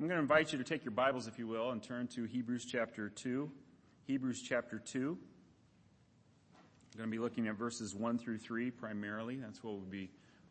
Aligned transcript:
I'm 0.00 0.08
going 0.08 0.16
to 0.16 0.22
invite 0.22 0.50
you 0.50 0.56
to 0.56 0.64
take 0.64 0.82
your 0.82 0.92
Bibles, 0.92 1.26
if 1.26 1.38
you 1.38 1.46
will, 1.46 1.72
and 1.72 1.82
turn 1.82 2.06
to 2.14 2.24
Hebrews 2.24 2.64
chapter 2.64 3.10
2. 3.10 3.50
Hebrews 4.06 4.40
chapter 4.40 4.78
2. 4.78 5.18
I'm 6.54 6.98
going 6.98 7.10
to 7.10 7.14
be 7.14 7.18
looking 7.18 7.48
at 7.48 7.56
verses 7.56 7.94
1 7.94 8.16
through 8.16 8.38
3 8.38 8.70
primarily. 8.70 9.36
That's 9.36 9.62
what 9.62 9.74
we'll 9.74 9.82
be 9.82 10.08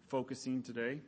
focusing 0.07 0.61
today. 0.61 0.99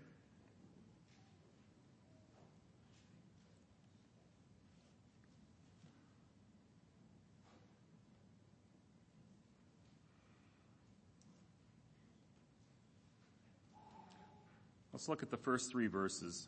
Let's 14.92 15.08
look 15.08 15.21
at 15.21 15.29
the 15.29 15.37
first 15.37 15.71
three 15.71 15.85
verses. 15.85 16.48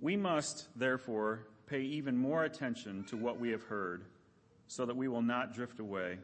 We 0.00 0.16
must, 0.16 0.68
therefore, 0.76 1.46
pay 1.66 1.82
even 1.82 2.16
more 2.16 2.44
attention 2.44 3.04
to 3.04 3.16
what 3.16 3.40
we 3.40 3.50
have 3.50 3.64
heard, 3.64 4.04
so 4.66 4.86
that 4.86 4.96
we 4.96 5.08
will 5.08 5.22
not 5.22 5.54
drift 5.54 5.80
away. 5.80 6.18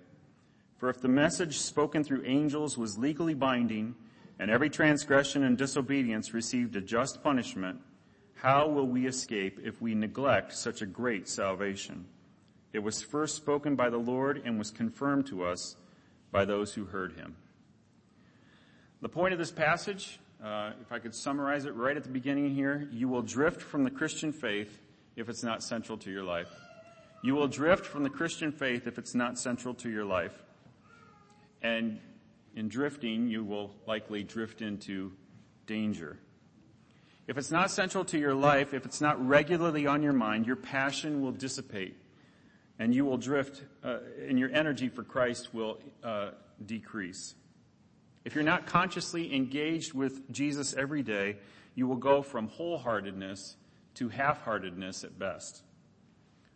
For 0.77 0.89
if 0.89 1.01
the 1.01 1.09
message 1.09 1.59
spoken 1.59 2.05
through 2.05 2.25
angels 2.25 2.79
was 2.79 2.99
legally 2.99 3.35
binding, 3.35 3.95
and 4.39 4.51
every 4.51 4.71
transgression 4.71 5.45
and 5.45 5.57
disobedience 5.57 6.35
received 6.35 6.77
a 6.77 6.81
just 6.81 7.23
punishment, 7.23 7.81
how 8.35 8.69
will 8.69 8.87
we 8.87 9.07
escape 9.07 9.61
if 9.65 9.81
we 9.81 9.95
neglect 9.95 10.53
such 10.53 10.83
a 10.83 10.87
great 10.87 11.29
salvation? 11.29 12.05
It 12.73 12.81
was 12.81 13.03
first 13.03 13.37
spoken 13.37 13.77
by 13.77 13.91
the 13.91 13.99
Lord 13.99 14.43
and 14.45 14.59
was 14.59 14.71
confirmed 14.71 15.27
to 15.29 15.45
us 15.45 15.77
by 16.31 16.45
those 16.45 16.75
who 16.75 16.85
heard 16.85 17.13
him. 17.13 17.37
The 19.01 19.09
point 19.09 19.33
of 19.33 19.39
this 19.39 19.53
passage 19.53 20.19
uh, 20.45 20.73
if 20.83 20.93
I 20.93 20.99
could 20.99 21.15
summarize 21.15 21.65
it 21.65 21.75
right 21.75 21.97
at 21.97 22.03
the 22.03 22.11
beginning 22.11 22.55
here, 22.55 22.87
you 22.93 23.09
will 23.09 23.23
drift 23.23 23.63
from 23.63 23.83
the 23.83 23.91
Christian 23.91 24.33
faith 24.33 24.81
if 25.17 25.29
it's 25.29 25.43
not 25.43 25.63
central 25.63 25.97
to 25.99 26.11
your 26.11 26.23
life. 26.23 26.51
You 27.23 27.35
will 27.35 27.49
drift 27.49 27.87
from 27.87 28.03
the 28.03 28.11
Christian 28.11 28.53
faith 28.53 28.87
if 28.87 28.99
it's 28.99 29.15
not 29.15 29.39
central 29.39 29.73
to 29.75 29.89
your 29.89 30.05
life. 30.05 30.45
And 31.63 31.99
in 32.55 32.69
drifting, 32.69 33.27
you 33.27 33.43
will 33.43 33.75
likely 33.87 34.23
drift 34.23 34.61
into 34.61 35.13
danger. 35.67 36.19
If 37.27 37.39
it's 37.39 37.51
not 37.51 37.71
central 37.71 38.05
to 38.07 38.19
your 38.19 38.35
life, 38.35 38.75
if 38.75 38.85
it's 38.85 39.01
not 39.01 39.27
regularly 39.27 39.87
on 39.87 40.03
your 40.03 40.13
mind, 40.13 40.47
your 40.47 40.57
passion 40.57 41.23
will 41.23 41.33
dissipate 41.33 41.97
and 42.79 42.95
you 42.95 43.05
will 43.05 43.17
drift, 43.17 43.63
uh, 43.83 43.99
and 44.29 44.39
your 44.39 44.51
energy 44.53 44.89
for 44.89 45.05
Christ 45.05 45.55
will 45.55 45.79
uh, 46.03 46.31
decrease. 46.67 47.35
If 48.25 48.35
you're 48.35 48.45
not 48.45 48.67
consciously 48.67 49.35
engaged 49.35 49.93
with 49.93 50.31
Jesus 50.33 50.75
every 50.75 51.03
day, 51.03 51.37
you 51.75 51.87
will 51.87 51.97
go 51.97 52.23
from 52.23 52.49
wholeheartedness 52.49 53.57
to 53.95 54.09
half-heartedness 54.09 55.05
at 55.05 55.19
best. 55.19 55.63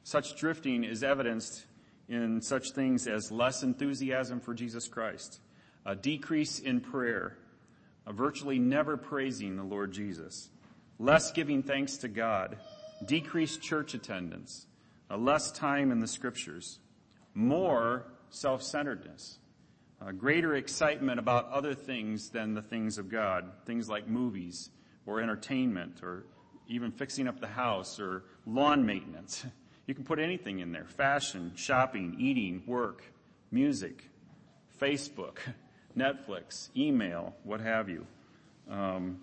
Such 0.03 0.37
drifting 0.37 0.85
is 0.85 1.03
evidenced 1.03 1.67
in 2.09 2.41
such 2.41 2.71
things 2.71 3.07
as 3.07 3.31
less 3.31 3.63
enthusiasm 3.63 4.41
for 4.41 4.55
Jesus 4.55 4.89
Christ, 4.89 5.41
a 5.85 5.95
decrease 5.95 6.59
in 6.59 6.81
prayer, 6.81 7.37
a 8.07 8.13
virtually 8.13 8.59
never 8.59 8.97
praising 8.97 9.57
the 9.57 9.63
Lord 9.63 9.93
Jesus, 9.93 10.49
less 10.99 11.31
giving 11.33 11.63
thanks 11.63 11.99
to 11.99 12.09
God, 12.09 12.57
decreased 13.05 13.61
church 13.61 13.93
attendance, 13.93 14.67
a 15.11 15.19
less 15.19 15.53
time 15.53 15.93
in 15.93 16.01
the 16.01 16.07
scriptures, 16.07 16.79
more 17.35 18.05
self-centeredness, 18.31 19.39
uh, 20.01 20.13
greater 20.13 20.55
excitement 20.55 21.19
about 21.19 21.51
other 21.51 21.75
things 21.75 22.31
than 22.31 22.55
the 22.55 22.63
things 22.63 22.99
of 22.99 23.09
God, 23.09 23.51
things 23.67 23.89
like 23.89 24.07
movies 24.07 24.71
or 25.07 25.21
entertainment 25.21 26.03
or 26.03 26.25
even 26.69 26.93
fixing 26.93 27.27
up 27.27 27.41
the 27.41 27.49
house 27.49 27.99
or 27.99 28.25
lawn 28.47 28.85
maintenance. 28.85 29.45
You 29.87 29.95
can 29.95 30.05
put 30.05 30.19
anything 30.19 30.59
in 30.59 30.71
there. 30.71 30.85
Fashion, 30.85 31.51
shopping, 31.55 32.17
eating, 32.19 32.63
work, 32.67 33.03
music, 33.51 34.05
Facebook, 34.79 35.39
Netflix, 35.97 36.69
email, 36.77 37.35
what 37.43 37.63
have 37.63 37.89
you. 37.89 38.07
Um, 38.71 39.19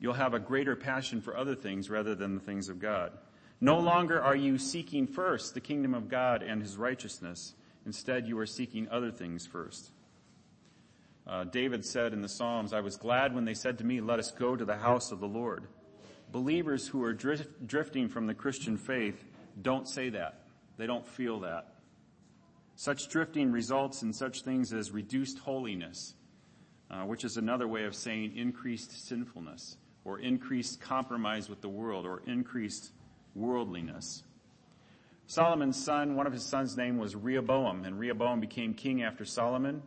you'll 0.00 0.14
have 0.14 0.34
a 0.34 0.40
greater 0.40 0.74
passion 0.74 1.20
for 1.20 1.36
other 1.36 1.54
things 1.54 1.88
rather 1.88 2.16
than 2.16 2.34
the 2.34 2.40
things 2.40 2.68
of 2.68 2.80
God. 2.80 3.12
No 3.60 3.78
longer 3.78 4.20
are 4.20 4.34
you 4.34 4.58
seeking 4.58 5.06
first 5.06 5.54
the 5.54 5.60
kingdom 5.60 5.94
of 5.94 6.08
God 6.08 6.42
and 6.42 6.60
his 6.60 6.76
righteousness. 6.76 7.54
Instead, 7.86 8.26
you 8.26 8.36
are 8.40 8.46
seeking 8.46 8.88
other 8.88 9.12
things 9.12 9.46
first. 9.46 9.92
Uh, 11.30 11.44
David 11.44 11.84
said 11.84 12.12
in 12.12 12.22
the 12.22 12.28
Psalms, 12.28 12.72
I 12.72 12.80
was 12.80 12.96
glad 12.96 13.32
when 13.32 13.44
they 13.44 13.54
said 13.54 13.78
to 13.78 13.84
me, 13.84 14.00
let 14.00 14.18
us 14.18 14.32
go 14.32 14.56
to 14.56 14.64
the 14.64 14.76
house 14.76 15.12
of 15.12 15.20
the 15.20 15.28
Lord. 15.28 15.68
Believers 16.32 16.88
who 16.88 17.04
are 17.04 17.12
drift, 17.12 17.68
drifting 17.68 18.08
from 18.08 18.26
the 18.26 18.34
Christian 18.34 18.76
faith 18.76 19.24
don't 19.62 19.88
say 19.88 20.08
that. 20.08 20.40
They 20.76 20.88
don't 20.88 21.06
feel 21.06 21.38
that. 21.40 21.74
Such 22.74 23.08
drifting 23.08 23.52
results 23.52 24.02
in 24.02 24.12
such 24.12 24.42
things 24.42 24.72
as 24.72 24.90
reduced 24.90 25.38
holiness, 25.38 26.14
uh, 26.90 27.02
which 27.02 27.24
is 27.24 27.36
another 27.36 27.68
way 27.68 27.84
of 27.84 27.94
saying 27.94 28.36
increased 28.36 29.06
sinfulness, 29.06 29.76
or 30.04 30.18
increased 30.18 30.80
compromise 30.80 31.48
with 31.48 31.60
the 31.60 31.68
world, 31.68 32.06
or 32.06 32.22
increased 32.26 32.90
worldliness. 33.36 34.24
Solomon's 35.28 35.80
son, 35.80 36.16
one 36.16 36.26
of 36.26 36.32
his 36.32 36.44
sons' 36.44 36.76
name 36.76 36.98
was 36.98 37.14
Rehoboam, 37.14 37.84
and 37.84 38.00
Rehoboam 38.00 38.40
became 38.40 38.74
king 38.74 39.04
after 39.04 39.24
Solomon. 39.24 39.80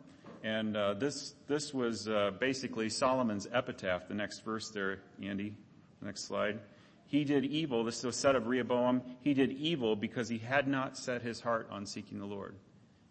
And 0.44 0.76
uh, 0.76 0.96
this 0.96 1.36
this 1.48 1.74
was 1.74 2.10
uh, 2.10 2.32
basically 2.38 2.90
Solomon's 2.90 3.48
epitaph. 3.52 4.10
The 4.10 4.14
next 4.14 4.44
verse 4.44 4.70
there, 4.70 5.00
Andy. 5.22 5.54
next 6.02 6.26
slide. 6.26 6.60
He 7.06 7.24
did 7.24 7.46
evil. 7.46 7.84
This 7.84 8.04
is 8.04 8.16
said 8.16 8.36
of 8.36 8.48
Rehoboam. 8.48 9.02
He 9.22 9.34
did 9.34 9.52
evil 9.52 9.96
because 9.96 10.28
he 10.28 10.38
had 10.38 10.68
not 10.68 10.98
set 10.98 11.22
his 11.22 11.40
heart 11.40 11.68
on 11.72 11.86
seeking 11.86 12.20
the 12.20 12.26
Lord. 12.26 12.56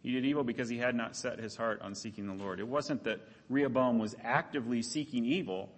He 0.03 0.12
did 0.12 0.25
evil 0.25 0.43
because 0.43 0.69
he 0.69 0.76
had 0.76 0.94
not 0.94 1.16
set 1.16 1.38
his 1.38 1.56
heart 1.56 1.81
on 1.81 1.94
seeking 1.94 2.26
the 2.26 2.34
Lord. 2.34 2.59
It 2.59 2.66
wasn't 2.66 3.04
that 3.04 3.20
Rehoboam 3.49 3.99
was 3.99 4.16
actively 4.22 4.82
seeking 4.82 5.25
evil. 5.25 5.70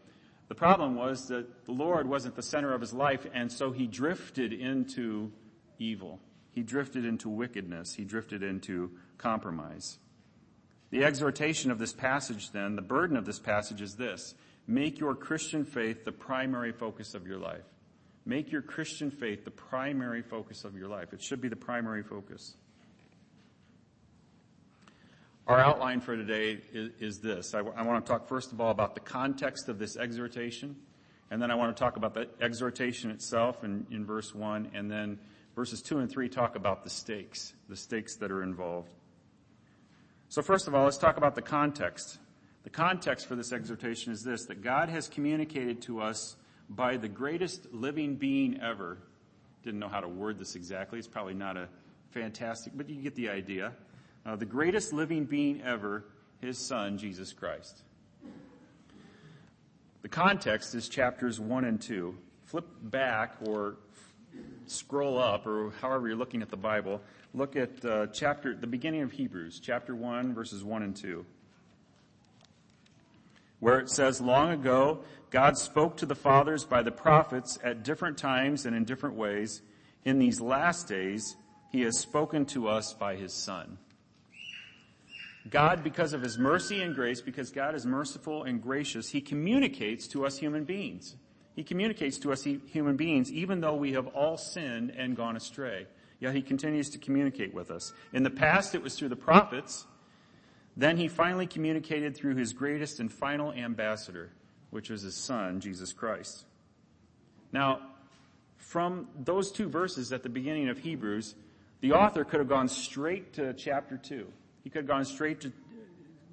The 0.48 0.54
problem 0.54 0.96
was 0.96 1.28
that 1.28 1.66
the 1.66 1.72
Lord 1.72 2.08
wasn't 2.08 2.34
the 2.34 2.42
center 2.42 2.72
of 2.72 2.80
his 2.80 2.94
life, 2.94 3.26
and 3.32 3.52
so 3.52 3.70
he 3.70 3.86
drifted 3.86 4.52
into 4.52 5.30
evil. 5.78 6.20
He 6.52 6.62
drifted 6.62 7.04
into 7.04 7.28
wickedness. 7.28 7.94
He 7.94 8.04
drifted 8.04 8.42
into 8.42 8.92
compromise. 9.18 9.98
The 10.94 11.02
exhortation 11.02 11.72
of 11.72 11.80
this 11.80 11.92
passage 11.92 12.52
then, 12.52 12.76
the 12.76 12.80
burden 12.80 13.16
of 13.16 13.24
this 13.26 13.40
passage 13.40 13.82
is 13.82 13.96
this. 13.96 14.36
Make 14.68 15.00
your 15.00 15.16
Christian 15.16 15.64
faith 15.64 16.04
the 16.04 16.12
primary 16.12 16.70
focus 16.70 17.16
of 17.16 17.26
your 17.26 17.36
life. 17.36 17.64
Make 18.24 18.52
your 18.52 18.62
Christian 18.62 19.10
faith 19.10 19.44
the 19.44 19.50
primary 19.50 20.22
focus 20.22 20.64
of 20.64 20.76
your 20.76 20.86
life. 20.86 21.12
It 21.12 21.20
should 21.20 21.40
be 21.40 21.48
the 21.48 21.56
primary 21.56 22.04
focus. 22.04 22.54
Our 25.48 25.58
outline 25.58 26.00
for 26.00 26.14
today 26.14 26.60
is, 26.72 26.90
is 27.00 27.18
this. 27.18 27.54
I, 27.54 27.58
I 27.58 27.82
want 27.82 28.06
to 28.06 28.08
talk 28.08 28.28
first 28.28 28.52
of 28.52 28.60
all 28.60 28.70
about 28.70 28.94
the 28.94 29.00
context 29.00 29.68
of 29.68 29.80
this 29.80 29.96
exhortation, 29.96 30.76
and 31.28 31.42
then 31.42 31.50
I 31.50 31.56
want 31.56 31.76
to 31.76 31.82
talk 31.82 31.96
about 31.96 32.14
the 32.14 32.28
exhortation 32.40 33.10
itself 33.10 33.64
in, 33.64 33.84
in 33.90 34.06
verse 34.06 34.32
1, 34.32 34.70
and 34.74 34.88
then 34.88 35.18
verses 35.56 35.82
2 35.82 35.98
and 35.98 36.08
3 36.08 36.28
talk 36.28 36.54
about 36.54 36.84
the 36.84 36.90
stakes, 36.90 37.52
the 37.68 37.74
stakes 37.74 38.14
that 38.18 38.30
are 38.30 38.44
involved. 38.44 38.92
So 40.34 40.42
first 40.42 40.66
of 40.66 40.74
all, 40.74 40.82
let's 40.82 40.98
talk 40.98 41.16
about 41.16 41.36
the 41.36 41.42
context. 41.42 42.18
The 42.64 42.70
context 42.70 43.28
for 43.28 43.36
this 43.36 43.52
exhortation 43.52 44.12
is 44.12 44.24
this, 44.24 44.46
that 44.46 44.62
God 44.62 44.88
has 44.88 45.06
communicated 45.06 45.80
to 45.82 46.00
us 46.00 46.34
by 46.68 46.96
the 46.96 47.06
greatest 47.06 47.72
living 47.72 48.16
being 48.16 48.60
ever. 48.60 48.98
Didn't 49.62 49.78
know 49.78 49.86
how 49.86 50.00
to 50.00 50.08
word 50.08 50.40
this 50.40 50.56
exactly. 50.56 50.98
It's 50.98 51.06
probably 51.06 51.34
not 51.34 51.56
a 51.56 51.68
fantastic, 52.10 52.72
but 52.74 52.90
you 52.90 53.00
get 53.00 53.14
the 53.14 53.28
idea. 53.28 53.74
Uh, 54.26 54.34
the 54.34 54.44
greatest 54.44 54.92
living 54.92 55.24
being 55.24 55.62
ever, 55.62 56.04
his 56.40 56.58
son, 56.58 56.98
Jesus 56.98 57.32
Christ. 57.32 57.84
The 60.02 60.08
context 60.08 60.74
is 60.74 60.88
chapters 60.88 61.38
1 61.38 61.64
and 61.64 61.80
2. 61.80 62.12
Flip 62.46 62.66
back 62.82 63.36
or 63.46 63.76
scroll 64.70 65.18
up, 65.18 65.46
or 65.46 65.72
however 65.80 66.08
you're 66.08 66.16
looking 66.16 66.42
at 66.42 66.50
the 66.50 66.56
Bible, 66.56 67.00
look 67.32 67.56
at 67.56 67.84
uh, 67.84 68.06
chapter, 68.08 68.54
the 68.54 68.66
beginning 68.66 69.02
of 69.02 69.12
Hebrews, 69.12 69.60
chapter 69.60 69.94
1, 69.94 70.34
verses 70.34 70.64
1 70.64 70.82
and 70.82 70.96
2, 70.96 71.24
where 73.60 73.78
it 73.78 73.90
says, 73.90 74.20
Long 74.20 74.50
ago, 74.50 75.00
God 75.30 75.56
spoke 75.56 75.96
to 75.98 76.06
the 76.06 76.14
fathers 76.14 76.64
by 76.64 76.82
the 76.82 76.92
prophets 76.92 77.58
at 77.62 77.82
different 77.82 78.18
times 78.18 78.66
and 78.66 78.76
in 78.76 78.84
different 78.84 79.16
ways. 79.16 79.62
In 80.04 80.18
these 80.18 80.40
last 80.40 80.86
days, 80.88 81.36
he 81.72 81.80
has 81.80 81.98
spoken 81.98 82.46
to 82.46 82.68
us 82.68 82.94
by 82.94 83.16
his 83.16 83.32
Son. 83.32 83.78
God, 85.50 85.84
because 85.84 86.12
of 86.12 86.22
his 86.22 86.38
mercy 86.38 86.82
and 86.82 86.94
grace, 86.94 87.20
because 87.20 87.50
God 87.50 87.74
is 87.74 87.84
merciful 87.84 88.44
and 88.44 88.62
gracious, 88.62 89.10
he 89.10 89.20
communicates 89.20 90.06
to 90.08 90.24
us 90.24 90.38
human 90.38 90.64
beings. 90.64 91.16
He 91.54 91.62
communicates 91.62 92.18
to 92.18 92.32
us 92.32 92.42
human 92.42 92.96
beings, 92.96 93.30
even 93.30 93.60
though 93.60 93.76
we 93.76 93.92
have 93.92 94.08
all 94.08 94.36
sinned 94.36 94.90
and 94.90 95.16
gone 95.16 95.36
astray. 95.36 95.86
Yet 96.18 96.34
he 96.34 96.42
continues 96.42 96.90
to 96.90 96.98
communicate 96.98 97.54
with 97.54 97.70
us. 97.70 97.92
In 98.12 98.22
the 98.22 98.30
past, 98.30 98.74
it 98.74 98.82
was 98.82 98.96
through 98.96 99.10
the 99.10 99.16
prophets. 99.16 99.86
Then 100.76 100.96
he 100.96 101.06
finally 101.06 101.46
communicated 101.46 102.16
through 102.16 102.34
his 102.34 102.52
greatest 102.52 102.98
and 102.98 103.12
final 103.12 103.52
ambassador, 103.52 104.30
which 104.70 104.90
was 104.90 105.02
his 105.02 105.14
son, 105.14 105.60
Jesus 105.60 105.92
Christ. 105.92 106.44
Now, 107.52 107.80
from 108.56 109.08
those 109.16 109.52
two 109.52 109.68
verses 109.68 110.12
at 110.12 110.24
the 110.24 110.28
beginning 110.28 110.68
of 110.68 110.78
Hebrews, 110.78 111.36
the 111.80 111.92
author 111.92 112.24
could 112.24 112.40
have 112.40 112.48
gone 112.48 112.66
straight 112.66 113.34
to 113.34 113.52
chapter 113.52 113.96
2. 113.96 114.26
He 114.64 114.70
could 114.70 114.80
have 114.80 114.88
gone 114.88 115.04
straight 115.04 115.40
to 115.42 115.52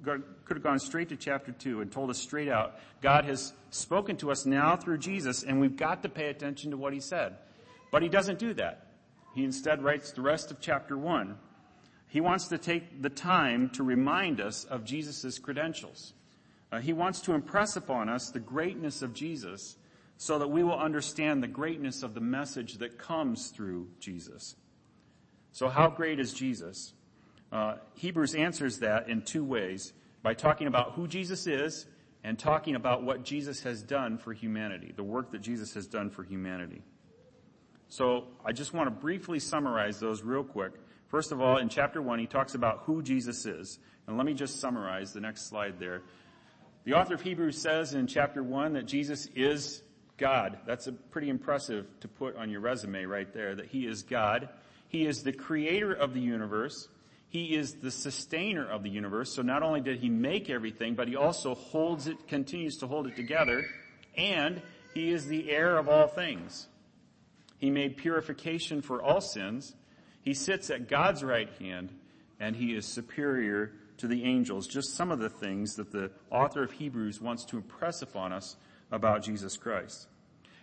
could 0.04 0.56
have 0.56 0.62
gone 0.62 0.78
straight 0.78 1.08
to 1.10 1.16
chapter 1.16 1.52
2 1.52 1.80
and 1.80 1.90
told 1.90 2.10
us 2.10 2.18
straight 2.18 2.48
out 2.48 2.78
God 3.00 3.24
has 3.24 3.52
spoken 3.70 4.16
to 4.18 4.30
us 4.30 4.46
now 4.46 4.76
through 4.76 4.98
Jesus, 4.98 5.42
and 5.42 5.60
we've 5.60 5.76
got 5.76 6.02
to 6.02 6.08
pay 6.08 6.28
attention 6.28 6.70
to 6.70 6.76
what 6.76 6.92
he 6.92 7.00
said. 7.00 7.36
But 7.90 8.02
he 8.02 8.08
doesn't 8.08 8.38
do 8.38 8.54
that. 8.54 8.86
He 9.34 9.44
instead 9.44 9.82
writes 9.82 10.12
the 10.12 10.22
rest 10.22 10.50
of 10.50 10.60
chapter 10.60 10.96
1. 10.96 11.36
He 12.08 12.20
wants 12.20 12.48
to 12.48 12.58
take 12.58 13.00
the 13.00 13.08
time 13.08 13.70
to 13.70 13.82
remind 13.82 14.40
us 14.40 14.64
of 14.64 14.84
Jesus' 14.84 15.38
credentials. 15.38 16.12
Uh, 16.70 16.80
he 16.80 16.92
wants 16.92 17.20
to 17.20 17.34
impress 17.34 17.76
upon 17.76 18.08
us 18.08 18.30
the 18.30 18.40
greatness 18.40 19.02
of 19.02 19.14
Jesus 19.14 19.76
so 20.16 20.38
that 20.38 20.48
we 20.48 20.62
will 20.62 20.78
understand 20.78 21.42
the 21.42 21.48
greatness 21.48 22.02
of 22.02 22.14
the 22.14 22.20
message 22.20 22.78
that 22.78 22.98
comes 22.98 23.48
through 23.48 23.88
Jesus. 23.98 24.56
So, 25.52 25.68
how 25.68 25.88
great 25.88 26.20
is 26.20 26.32
Jesus? 26.32 26.92
Uh, 27.52 27.74
Hebrews 27.94 28.34
answers 28.34 28.78
that 28.78 29.08
in 29.08 29.22
two 29.22 29.44
ways 29.44 29.92
by 30.22 30.34
talking 30.34 30.66
about 30.66 30.92
who 30.92 31.06
Jesus 31.06 31.46
is 31.46 31.86
and 32.24 32.38
talking 32.38 32.76
about 32.76 33.02
what 33.02 33.24
Jesus 33.24 33.62
has 33.62 33.82
done 33.82 34.16
for 34.16 34.32
humanity, 34.32 34.92
the 34.96 35.02
work 35.02 35.32
that 35.32 35.42
Jesus 35.42 35.74
has 35.74 35.86
done 35.86 36.08
for 36.08 36.22
humanity. 36.22 36.82
So, 37.88 38.24
I 38.42 38.52
just 38.52 38.72
want 38.72 38.86
to 38.86 38.90
briefly 38.90 39.38
summarize 39.38 40.00
those 40.00 40.22
real 40.22 40.44
quick. 40.44 40.72
First 41.08 41.30
of 41.30 41.42
all, 41.42 41.58
in 41.58 41.68
chapter 41.68 42.00
1, 42.00 42.18
he 42.20 42.26
talks 42.26 42.54
about 42.54 42.84
who 42.86 43.02
Jesus 43.02 43.44
is. 43.44 43.78
And 44.06 44.16
let 44.16 44.24
me 44.24 44.32
just 44.32 44.60
summarize 44.60 45.12
the 45.12 45.20
next 45.20 45.48
slide 45.48 45.78
there. 45.78 46.00
The 46.84 46.94
author 46.94 47.14
of 47.14 47.20
Hebrews 47.20 47.60
says 47.60 47.92
in 47.92 48.06
chapter 48.06 48.42
1 48.42 48.72
that 48.72 48.86
Jesus 48.86 49.28
is 49.36 49.82
God. 50.16 50.58
That's 50.66 50.86
a 50.86 50.92
pretty 50.92 51.28
impressive 51.28 51.86
to 52.00 52.08
put 52.08 52.36
on 52.36 52.48
your 52.48 52.60
resume 52.60 53.04
right 53.04 53.32
there, 53.32 53.54
that 53.54 53.66
He 53.66 53.86
is 53.86 54.02
God. 54.02 54.48
He 54.88 55.06
is 55.06 55.22
the 55.22 55.32
creator 55.32 55.92
of 55.92 56.14
the 56.14 56.20
universe. 56.20 56.88
He 57.32 57.56
is 57.56 57.76
the 57.76 57.90
sustainer 57.90 58.68
of 58.68 58.82
the 58.82 58.90
universe. 58.90 59.34
So 59.34 59.40
not 59.40 59.62
only 59.62 59.80
did 59.80 60.00
He 60.00 60.10
make 60.10 60.50
everything, 60.50 60.94
but 60.94 61.08
He 61.08 61.16
also 61.16 61.54
holds 61.54 62.06
it, 62.06 62.28
continues 62.28 62.76
to 62.78 62.86
hold 62.86 63.06
it 63.06 63.16
together, 63.16 63.64
and 64.18 64.60
He 64.92 65.10
is 65.10 65.26
the 65.26 65.50
heir 65.50 65.78
of 65.78 65.88
all 65.88 66.08
things. 66.08 66.68
He 67.56 67.70
made 67.70 67.96
purification 67.96 68.82
for 68.82 69.02
all 69.02 69.22
sins. 69.22 69.74
He 70.20 70.34
sits 70.34 70.68
at 70.68 70.90
God's 70.90 71.24
right 71.24 71.48
hand, 71.58 71.90
and 72.38 72.54
He 72.54 72.74
is 72.76 72.84
superior 72.84 73.72
to 73.96 74.06
the 74.06 74.24
angels, 74.24 74.66
just 74.66 74.94
some 74.94 75.10
of 75.10 75.18
the 75.18 75.30
things 75.30 75.76
that 75.76 75.90
the 75.90 76.10
author 76.30 76.62
of 76.62 76.72
Hebrews 76.72 77.18
wants 77.18 77.46
to 77.46 77.56
impress 77.56 78.02
upon 78.02 78.34
us 78.34 78.56
about 78.90 79.22
Jesus 79.22 79.56
Christ. 79.56 80.06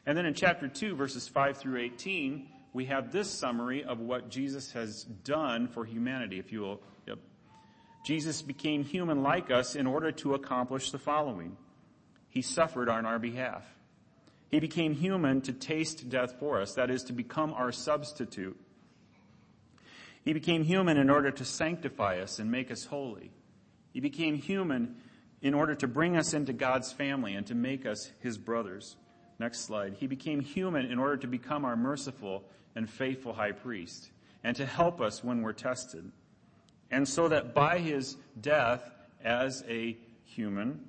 And 0.06 0.16
then 0.16 0.28
in 0.28 0.36
chapter 0.36 0.68
2, 0.68 0.96
verses 0.96 1.28
5 1.28 1.58
through 1.58 1.80
18, 1.80 2.48
we 2.74 2.86
have 2.86 3.12
this 3.12 3.30
summary 3.30 3.84
of 3.84 4.00
what 4.00 4.30
Jesus 4.30 4.72
has 4.74 5.04
done 5.04 5.68
for 5.68 5.86
humanity, 5.86 6.40
if 6.40 6.52
you 6.52 6.62
will. 6.62 6.82
Yep. 7.08 7.20
Jesus 8.06 8.42
became 8.42 8.84
human 8.84 9.24
like 9.24 9.50
us 9.52 9.76
in 9.76 9.88
order 9.88 10.12
to 10.14 10.36
accomplish 10.36 10.92
the 10.92 11.00
following. 11.00 11.58
He 12.30 12.42
suffered 12.42 12.90
on 12.90 13.06
our 13.06 13.20
behalf. 13.20 13.64
He 14.50 14.60
became 14.60 14.94
human 14.94 15.42
to 15.42 15.54
taste 15.54 16.10
death 16.10 16.36
for 16.40 16.62
us, 16.62 16.74
that 16.76 16.90
is, 16.90 17.04
to 17.04 17.14
become 17.14 17.54
our 17.54 17.72
substitute. 17.72 18.60
He 20.24 20.34
became 20.34 20.64
human 20.64 20.98
in 20.98 21.10
order 21.10 21.32
to 21.32 21.46
sanctify 21.46 22.20
us 22.20 22.40
and 22.40 22.52
make 22.52 22.72
us 22.72 22.86
holy. 22.86 23.32
He 23.94 24.00
became 24.00 24.36
human 24.36 24.98
in 25.42 25.54
order 25.54 25.76
to 25.76 25.88
bring 25.88 26.18
us 26.18 26.34
into 26.34 26.54
God's 26.54 26.92
family 26.92 27.34
and 27.34 27.48
to 27.48 27.56
make 27.56 27.86
us 27.86 28.12
his 28.20 28.38
brothers. 28.38 28.98
Next 29.40 29.62
slide. 29.62 29.96
He 29.98 30.06
became 30.06 30.42
human 30.42 30.86
in 30.86 31.00
order 31.00 31.18
to 31.18 31.28
become 31.28 31.64
our 31.64 31.78
merciful 31.78 32.44
and 32.76 32.90
faithful 32.90 33.34
high 33.34 33.54
priest 33.54 34.12
and 34.44 34.56
to 34.58 34.66
help 34.66 35.02
us 35.02 35.24
when 35.24 35.42
we're 35.42 35.54
tested. 35.54 36.12
And 36.92 37.08
so 37.08 37.28
that 37.30 37.54
by 37.54 37.80
his 37.80 38.18
death 38.40 38.92
as 39.24 39.64
a 39.68 39.98
human, 40.26 40.86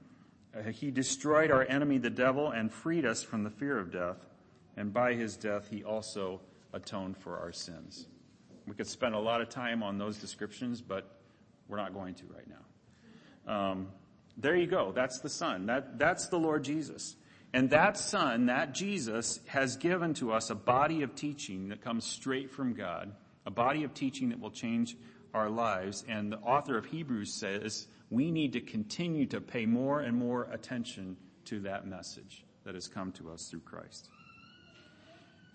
uh, 0.54 0.62
he 0.70 0.90
destroyed 0.90 1.50
our 1.50 1.64
enemy, 1.64 1.98
the 1.98 2.10
devil, 2.10 2.50
and 2.50 2.72
freed 2.72 3.04
us 3.04 3.22
from 3.22 3.44
the 3.44 3.50
fear 3.50 3.78
of 3.78 3.92
death. 3.92 4.26
And 4.76 4.92
by 4.92 5.14
his 5.14 5.36
death, 5.36 5.68
he 5.70 5.84
also 5.84 6.40
atoned 6.72 7.16
for 7.16 7.38
our 7.38 7.52
sins. 7.52 8.06
We 8.66 8.74
could 8.74 8.86
spend 8.86 9.14
a 9.14 9.18
lot 9.18 9.40
of 9.40 9.48
time 9.48 9.82
on 9.82 9.98
those 9.98 10.16
descriptions, 10.16 10.80
but 10.80 11.18
we're 11.68 11.76
not 11.76 11.92
going 11.92 12.14
to 12.14 12.24
right 12.26 12.46
now. 12.48 13.52
Um, 13.52 13.88
there 14.36 14.56
you 14.56 14.66
go. 14.66 14.92
That's 14.92 15.20
the 15.20 15.28
Son. 15.28 15.66
That, 15.66 15.98
that's 15.98 16.28
the 16.28 16.38
Lord 16.38 16.64
Jesus. 16.64 17.16
And 17.52 17.70
that 17.70 17.98
Son, 17.98 18.46
that 18.46 18.74
Jesus, 18.74 19.40
has 19.46 19.76
given 19.76 20.14
to 20.14 20.32
us 20.32 20.50
a 20.50 20.54
body 20.54 21.02
of 21.02 21.14
teaching 21.14 21.68
that 21.68 21.80
comes 21.80 22.04
straight 22.04 22.50
from 22.50 22.74
God, 22.74 23.12
a 23.44 23.50
body 23.50 23.82
of 23.82 23.92
teaching 23.92 24.28
that 24.28 24.40
will 24.40 24.50
change 24.52 24.96
our 25.34 25.50
lives. 25.50 26.04
And 26.08 26.32
the 26.32 26.38
author 26.38 26.78
of 26.78 26.86
Hebrews 26.86 27.32
says 27.32 27.88
we 28.08 28.30
need 28.30 28.52
to 28.52 28.60
continue 28.60 29.26
to 29.26 29.40
pay 29.40 29.66
more 29.66 30.00
and 30.00 30.16
more 30.16 30.44
attention 30.52 31.16
to 31.46 31.60
that 31.60 31.86
message 31.86 32.44
that 32.64 32.74
has 32.74 32.86
come 32.86 33.10
to 33.12 33.30
us 33.30 33.48
through 33.48 33.60
Christ. 33.60 34.08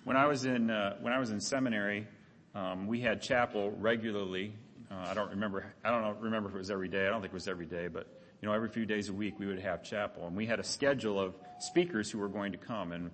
When 0.03 0.17
I 0.17 0.27
was 0.27 0.45
in, 0.45 0.69
uh, 0.69 0.97
when 1.01 1.13
I 1.13 1.19
was 1.19 1.31
in 1.31 1.39
seminary, 1.39 2.07
um, 2.53 2.87
we 2.87 3.01
had 3.01 3.21
chapel 3.21 3.71
regularly. 3.71 4.53
Uh, 4.95 5.07
I 5.09 5.13
don't 5.13 5.29
remember. 5.29 5.73
I 5.83 5.91
don't 5.91 6.19
remember 6.21 6.49
if 6.49 6.55
it 6.55 6.57
was 6.57 6.71
every 6.71 6.87
day. 6.87 7.05
I 7.05 7.09
don't 7.09 7.21
think 7.21 7.33
it 7.33 7.35
was 7.35 7.47
every 7.47 7.65
day, 7.65 7.87
but 7.87 8.07
you 8.41 8.47
know, 8.47 8.53
every 8.53 8.69
few 8.69 8.85
days 8.85 9.09
a 9.09 9.13
week 9.13 9.39
we 9.39 9.45
would 9.45 9.59
have 9.59 9.83
chapel, 9.83 10.27
and 10.27 10.35
we 10.35 10.45
had 10.45 10.59
a 10.59 10.63
schedule 10.63 11.19
of 11.19 11.35
speakers 11.59 12.09
who 12.09 12.19
were 12.19 12.29
going 12.29 12.51
to 12.53 12.57
come. 12.57 12.91
And 12.91 13.11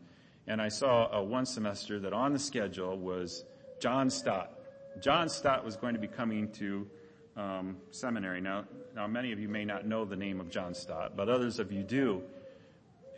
and 0.47 0.61
I 0.61 0.69
saw 0.69 1.05
uh, 1.05 1.23
one 1.23 1.45
semester 1.45 1.99
that 1.99 2.13
on 2.13 2.33
the 2.33 2.39
schedule 2.39 2.97
was 2.97 3.45
John 3.79 4.09
Stott. 4.09 4.51
John 5.01 5.29
Stott 5.29 5.63
was 5.63 5.75
going 5.75 5.93
to 5.93 5.99
be 5.99 6.07
coming 6.07 6.51
to 6.53 6.87
um, 7.37 7.77
seminary. 7.91 8.41
Now, 8.41 8.65
now 8.95 9.07
many 9.07 9.31
of 9.31 9.39
you 9.39 9.47
may 9.47 9.65
not 9.65 9.87
know 9.87 10.05
the 10.05 10.15
name 10.15 10.39
of 10.39 10.49
John 10.49 10.73
Stott, 10.73 11.15
but 11.15 11.29
others 11.29 11.59
of 11.59 11.71
you 11.71 11.83
do. 11.83 12.21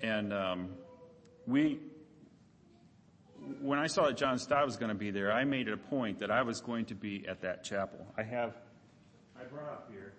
And 0.01 0.31
um, 0.31 0.69
we 1.47 1.79
when 3.61 3.79
I 3.79 3.87
saw 3.87 4.07
that 4.07 4.17
John 4.17 4.37
Stott 4.39 4.65
was 4.65 4.75
going 4.77 4.89
to 4.89 4.95
be 4.95 5.11
there, 5.11 5.31
I 5.31 5.43
made 5.43 5.67
it 5.67 5.73
a 5.73 5.77
point 5.77 6.19
that 6.19 6.31
I 6.31 6.41
was 6.41 6.61
going 6.61 6.85
to 6.85 6.95
be 6.95 7.25
at 7.27 7.41
that 7.41 7.63
chapel. 7.63 8.05
I 8.17 8.23
have, 8.23 8.55
I 9.39 9.43
brought 9.45 9.69
up 9.69 9.89
here. 9.91 10.13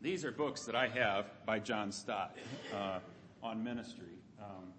These 0.00 0.24
are 0.24 0.32
books 0.32 0.64
that 0.64 0.74
I 0.74 0.88
have 0.88 1.26
by 1.44 1.58
John 1.58 1.92
Stott 1.92 2.36
uh, 2.74 3.00
on 3.42 3.62
ministry, 3.62 4.16
um, 4.40 4.72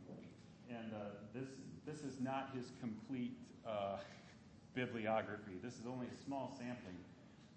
and 0.69 0.91
uh, 0.94 1.09
this 1.33 1.50
this 1.85 2.01
is 2.01 2.19
not 2.19 2.50
his 2.56 2.71
complete 2.79 3.37
uh, 3.68 3.97
bibliography. 4.73 5.57
This 5.61 5.73
is 5.73 5.85
only 5.85 6.07
a 6.07 6.23
small 6.23 6.51
sampling 6.57 6.97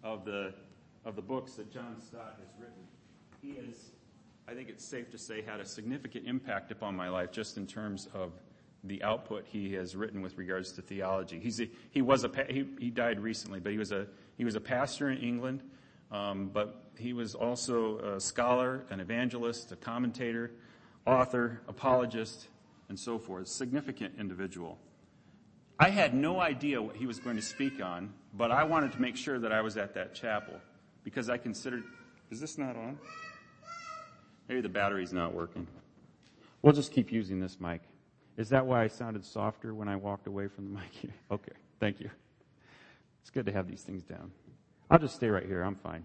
of 0.02 0.24
the 0.24 0.52
of 1.04 1.16
the 1.16 1.22
books 1.22 1.54
that 1.54 1.72
John 1.72 1.96
Stott 2.00 2.36
has 2.38 2.48
written. 2.58 2.82
He 3.40 3.56
has, 3.66 3.92
I 4.48 4.54
think 4.54 4.68
it's 4.68 4.84
safe 4.84 5.10
to 5.10 5.18
say, 5.18 5.42
had 5.42 5.60
a 5.60 5.66
significant 5.66 6.26
impact 6.26 6.70
upon 6.70 6.94
my 6.94 7.08
life 7.08 7.30
just 7.30 7.56
in 7.56 7.66
terms 7.66 8.08
of 8.14 8.32
the 8.84 9.02
output 9.02 9.44
he 9.46 9.72
has 9.74 9.96
written 9.96 10.20
with 10.20 10.36
regards 10.36 10.72
to 10.72 10.82
theology. 10.82 11.40
He's 11.40 11.60
a, 11.60 11.68
he 11.90 12.02
was 12.02 12.24
a 12.24 12.30
he, 12.48 12.66
he 12.78 12.90
died 12.90 13.20
recently, 13.20 13.60
but 13.60 13.72
he 13.72 13.78
was 13.78 13.92
a 13.92 14.06
he 14.36 14.44
was 14.44 14.54
a 14.54 14.60
pastor 14.60 15.10
in 15.10 15.18
England, 15.18 15.62
um, 16.10 16.50
but 16.52 16.82
he 16.98 17.12
was 17.12 17.34
also 17.34 17.98
a 17.98 18.20
scholar, 18.20 18.84
an 18.90 19.00
evangelist, 19.00 19.72
a 19.72 19.76
commentator, 19.76 20.52
author, 21.06 21.60
apologist, 21.66 22.48
and 22.88 22.98
so 22.98 23.18
forth. 23.18 23.48
Significant 23.48 24.14
individual. 24.18 24.78
I 25.78 25.90
had 25.90 26.14
no 26.14 26.40
idea 26.40 26.80
what 26.80 26.94
he 26.94 27.06
was 27.06 27.18
going 27.18 27.36
to 27.36 27.42
speak 27.42 27.82
on, 27.82 28.12
but 28.32 28.52
I 28.52 28.64
wanted 28.64 28.92
to 28.92 29.00
make 29.00 29.16
sure 29.16 29.38
that 29.40 29.50
I 29.50 29.60
was 29.60 29.76
at 29.76 29.94
that 29.94 30.14
chapel 30.14 30.54
because 31.02 31.28
I 31.28 31.38
considered. 31.38 31.82
Is 32.30 32.40
this 32.40 32.58
not 32.58 32.76
on? 32.76 32.98
Maybe 34.48 34.60
the 34.60 34.68
battery's 34.68 35.12
not 35.12 35.34
working. 35.34 35.66
We'll 36.62 36.74
just 36.74 36.92
keep 36.92 37.10
using 37.10 37.40
this 37.40 37.60
mic. 37.60 37.80
Is 38.36 38.48
that 38.48 38.66
why 38.66 38.82
I 38.82 38.88
sounded 38.88 39.24
softer 39.24 39.74
when 39.74 39.88
I 39.88 39.96
walked 39.96 40.26
away 40.26 40.48
from 40.48 40.64
the 40.64 40.70
mic? 40.80 41.14
okay, 41.30 41.52
thank 41.78 42.00
you. 42.00 42.10
It's 43.20 43.30
good 43.30 43.46
to 43.46 43.52
have 43.52 43.68
these 43.68 43.82
things 43.82 44.02
down. 44.02 44.32
I'll 44.90 44.98
just 44.98 45.14
stay 45.14 45.28
right 45.28 45.46
here. 45.46 45.62
I'm 45.62 45.76
fine. 45.76 46.04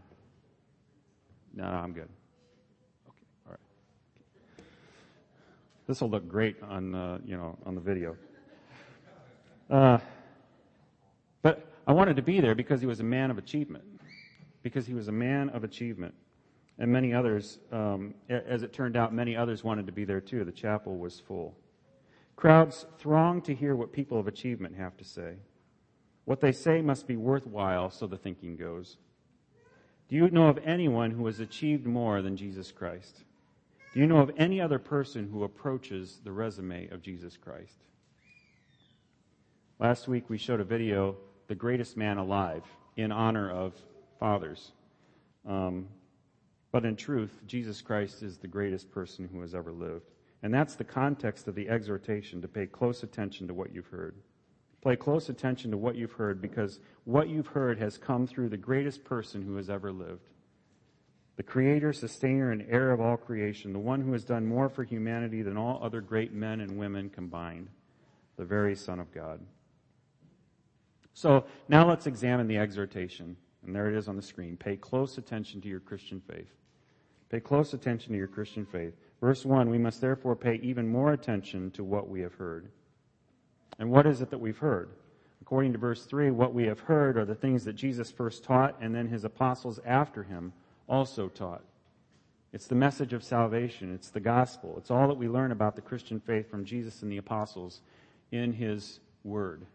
No, 1.54 1.64
no 1.64 1.78
I'm 1.78 1.92
good. 1.92 2.08
Okay, 3.08 3.26
all 3.46 3.52
right. 3.52 4.66
This 5.88 6.02
will 6.02 6.10
look 6.10 6.28
great 6.28 6.62
on 6.64 6.96
uh, 6.96 7.18
you 7.26 7.36
know 7.36 7.58
on 7.66 7.76
the 7.76 7.82
video. 7.82 8.16
Uh, 9.70 9.98
but 11.42 11.72
I 11.88 11.94
wanted 11.94 12.16
to 12.16 12.22
be 12.22 12.40
there 12.40 12.56
because 12.56 12.82
he 12.82 12.88
was 12.88 13.00
a 13.00 13.04
man 13.04 13.32
of 13.32 13.38
achievement. 13.38 13.84
Because 14.62 14.86
he 14.86 14.94
was 14.94 15.08
a 15.08 15.12
man 15.12 15.50
of 15.50 15.64
achievement. 15.64 16.14
And 16.80 16.92
many 16.92 17.14
others, 17.14 17.60
um, 17.72 18.14
as 18.30 18.64
it 18.64 18.74
turned 18.74 18.96
out, 18.96 19.14
many 19.14 19.36
others 19.36 19.64
wanted 19.64 19.86
to 19.88 19.92
be 19.92 20.06
there 20.06 20.22
too. 20.22 20.44
The 20.44 20.52
chapel 20.52 20.98
was 20.98 21.20
full. 21.20 21.56
Crowds 22.40 22.86
throng 22.98 23.42
to 23.42 23.54
hear 23.54 23.76
what 23.76 23.92
people 23.92 24.18
of 24.18 24.26
achievement 24.26 24.74
have 24.78 24.96
to 24.96 25.04
say. 25.04 25.34
What 26.24 26.40
they 26.40 26.54
say 26.54 26.82
must 26.82 27.06
be 27.06 27.18
worthwhile, 27.18 27.90
so 27.90 28.08
the 28.08 28.16
thinking 28.16 28.56
goes. 28.56 28.96
Do 30.08 30.16
you 30.16 30.30
know 30.30 30.48
of 30.48 30.58
anyone 30.60 31.12
who 31.12 31.26
has 31.26 31.42
achieved 31.42 31.86
more 31.86 32.22
than 32.22 32.38
Jesus 32.38 32.72
Christ? 32.72 33.26
Do 33.94 34.00
you 34.00 34.08
know 34.08 34.20
of 34.20 34.32
any 34.38 34.62
other 34.62 34.80
person 34.80 35.28
who 35.30 35.44
approaches 35.44 36.22
the 36.24 36.32
resume 36.32 36.88
of 36.92 37.02
Jesus 37.02 37.36
Christ? 37.36 37.84
Last 39.78 40.08
week 40.08 40.30
we 40.30 40.38
showed 40.38 40.62
a 40.62 40.64
video, 40.64 41.18
The 41.48 41.56
Greatest 41.56 41.98
Man 41.98 42.18
Alive, 42.20 42.64
in 42.96 43.12
honor 43.12 43.52
of 43.52 43.74
fathers. 44.18 44.72
Um, 45.46 45.90
but 46.72 46.86
in 46.86 46.96
truth, 46.96 47.34
Jesus 47.48 47.82
Christ 47.82 48.24
is 48.24 48.38
the 48.38 48.48
greatest 48.48 48.90
person 48.92 49.28
who 49.30 49.42
has 49.42 49.54
ever 49.54 49.74
lived. 49.74 50.10
And 50.42 50.54
that's 50.54 50.76
the 50.76 50.84
context 50.84 51.48
of 51.48 51.56
the 51.56 51.70
exhortation 51.70 52.42
to 52.42 52.48
pay 52.48 52.66
close 52.66 53.04
attention 53.04 53.48
to 53.48 53.54
what 53.54 53.74
you've 53.74 53.88
heard. 53.88 54.16
Pay 54.84 54.96
close 54.96 55.28
attention 55.28 55.72
to 55.72 55.78
what 55.78 55.96
you've 55.96 56.14
heard 56.14 56.42
because 56.42 56.80
what 57.04 57.28
you've 57.28 57.48
heard 57.48 57.80
has 57.80 57.98
come 57.98 58.26
through 58.26 58.50
the 58.50 58.58
greatest 58.58 59.04
person 59.04 59.42
who 59.42 59.58
has 59.58 59.70
ever 59.70 59.92
lived. 59.92 60.30
The 61.36 61.44
creator, 61.44 61.92
sustainer, 61.92 62.52
and 62.52 62.66
heir 62.70 62.92
of 62.92 63.02
all 63.02 63.18
creation, 63.18 63.74
the 63.74 63.80
one 63.80 64.02
who 64.02 64.14
has 64.14 64.24
done 64.24 64.46
more 64.46 64.70
for 64.70 64.84
humanity 64.84 65.42
than 65.42 65.58
all 65.58 65.80
other 65.82 66.02
great 66.02 66.34
men 66.34 66.62
and 66.62 66.78
women 66.78 67.10
combined, 67.10 67.70
the 68.38 68.46
very 68.46 68.76
Son 68.76 69.00
of 69.00 69.14
God. 69.14 69.42
So 71.14 71.46
now 71.68 71.88
let's 71.88 72.08
examine 72.08 72.48
the 72.48 72.58
exhortation. 72.58 73.36
And 73.66 73.76
there 73.76 73.90
it 73.90 73.96
is 73.96 74.08
on 74.08 74.16
the 74.16 74.22
screen. 74.22 74.56
Pay 74.56 74.78
close 74.78 75.18
attention 75.18 75.60
to 75.62 75.68
your 75.68 75.82
Christian 75.82 76.22
faith. 76.22 76.54
Pay 77.30 77.42
close 77.42 77.74
attention 77.74 78.14
to 78.14 78.18
your 78.18 78.28
Christian 78.28 78.66
faith. 78.66 78.96
Verse 79.22 79.46
1 79.46 79.70
We 79.70 79.78
must 79.78 80.02
therefore 80.02 80.36
pay 80.36 80.56
even 80.62 80.88
more 80.88 81.14
attention 81.14 81.72
to 81.72 81.84
what 81.84 82.10
we 82.10 82.22
have 82.22 82.36
heard. 82.36 82.70
And 83.78 83.92
what 83.92 84.06
is 84.06 84.22
it 84.22 84.30
that 84.30 84.40
we've 84.40 84.58
heard? 84.58 84.90
According 85.42 85.74
to 85.74 85.80
verse 85.80 86.06
3, 86.06 86.32
what 86.32 86.54
we 86.54 86.66
have 86.66 86.82
heard 86.82 87.18
are 87.18 87.26
the 87.26 87.34
things 87.34 87.64
that 87.66 87.74
Jesus 87.74 88.12
first 88.12 88.44
taught 88.44 88.76
and 88.82 88.94
then 88.94 89.08
his 89.08 89.24
apostles 89.24 89.80
after 89.86 90.24
him 90.24 90.54
also 90.88 91.28
taught. 91.28 91.64
It's 92.52 92.68
the 92.68 92.76
message 92.76 93.14
of 93.14 93.24
salvation. 93.24 93.94
It's 93.94 94.10
the 94.10 94.20
gospel. 94.20 94.76
It's 94.78 94.92
all 94.92 95.08
that 95.08 95.18
we 95.18 95.28
learn 95.28 95.52
about 95.52 95.76
the 95.76 95.82
Christian 95.82 96.20
faith 96.20 96.50
from 96.50 96.66
Jesus 96.66 97.02
and 97.02 97.12
the 97.12 97.18
apostles 97.18 97.82
in 98.32 98.54
his 98.54 99.00
word. 99.24 99.66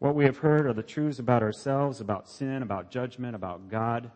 What 0.00 0.14
we 0.14 0.24
have 0.24 0.38
heard 0.38 0.66
are 0.66 0.72
the 0.72 0.82
truths 0.82 1.18
about 1.18 1.42
ourselves, 1.42 2.00
about 2.00 2.28
sin, 2.28 2.62
about 2.62 2.90
judgment, 2.90 3.34
about 3.34 3.68
God, 3.68 4.10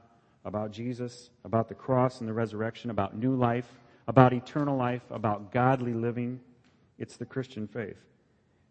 about 0.48 0.72
Jesus, 0.72 1.28
about 1.44 1.68
the 1.68 1.74
cross 1.74 2.20
and 2.20 2.28
the 2.28 2.32
resurrection, 2.32 2.90
about 2.90 3.16
new 3.16 3.36
life, 3.36 3.70
about 4.08 4.32
eternal 4.32 4.76
life, 4.76 5.02
about 5.10 5.52
godly 5.52 5.92
living. 5.92 6.40
It's 6.98 7.18
the 7.18 7.26
Christian 7.26 7.68
faith. 7.68 7.98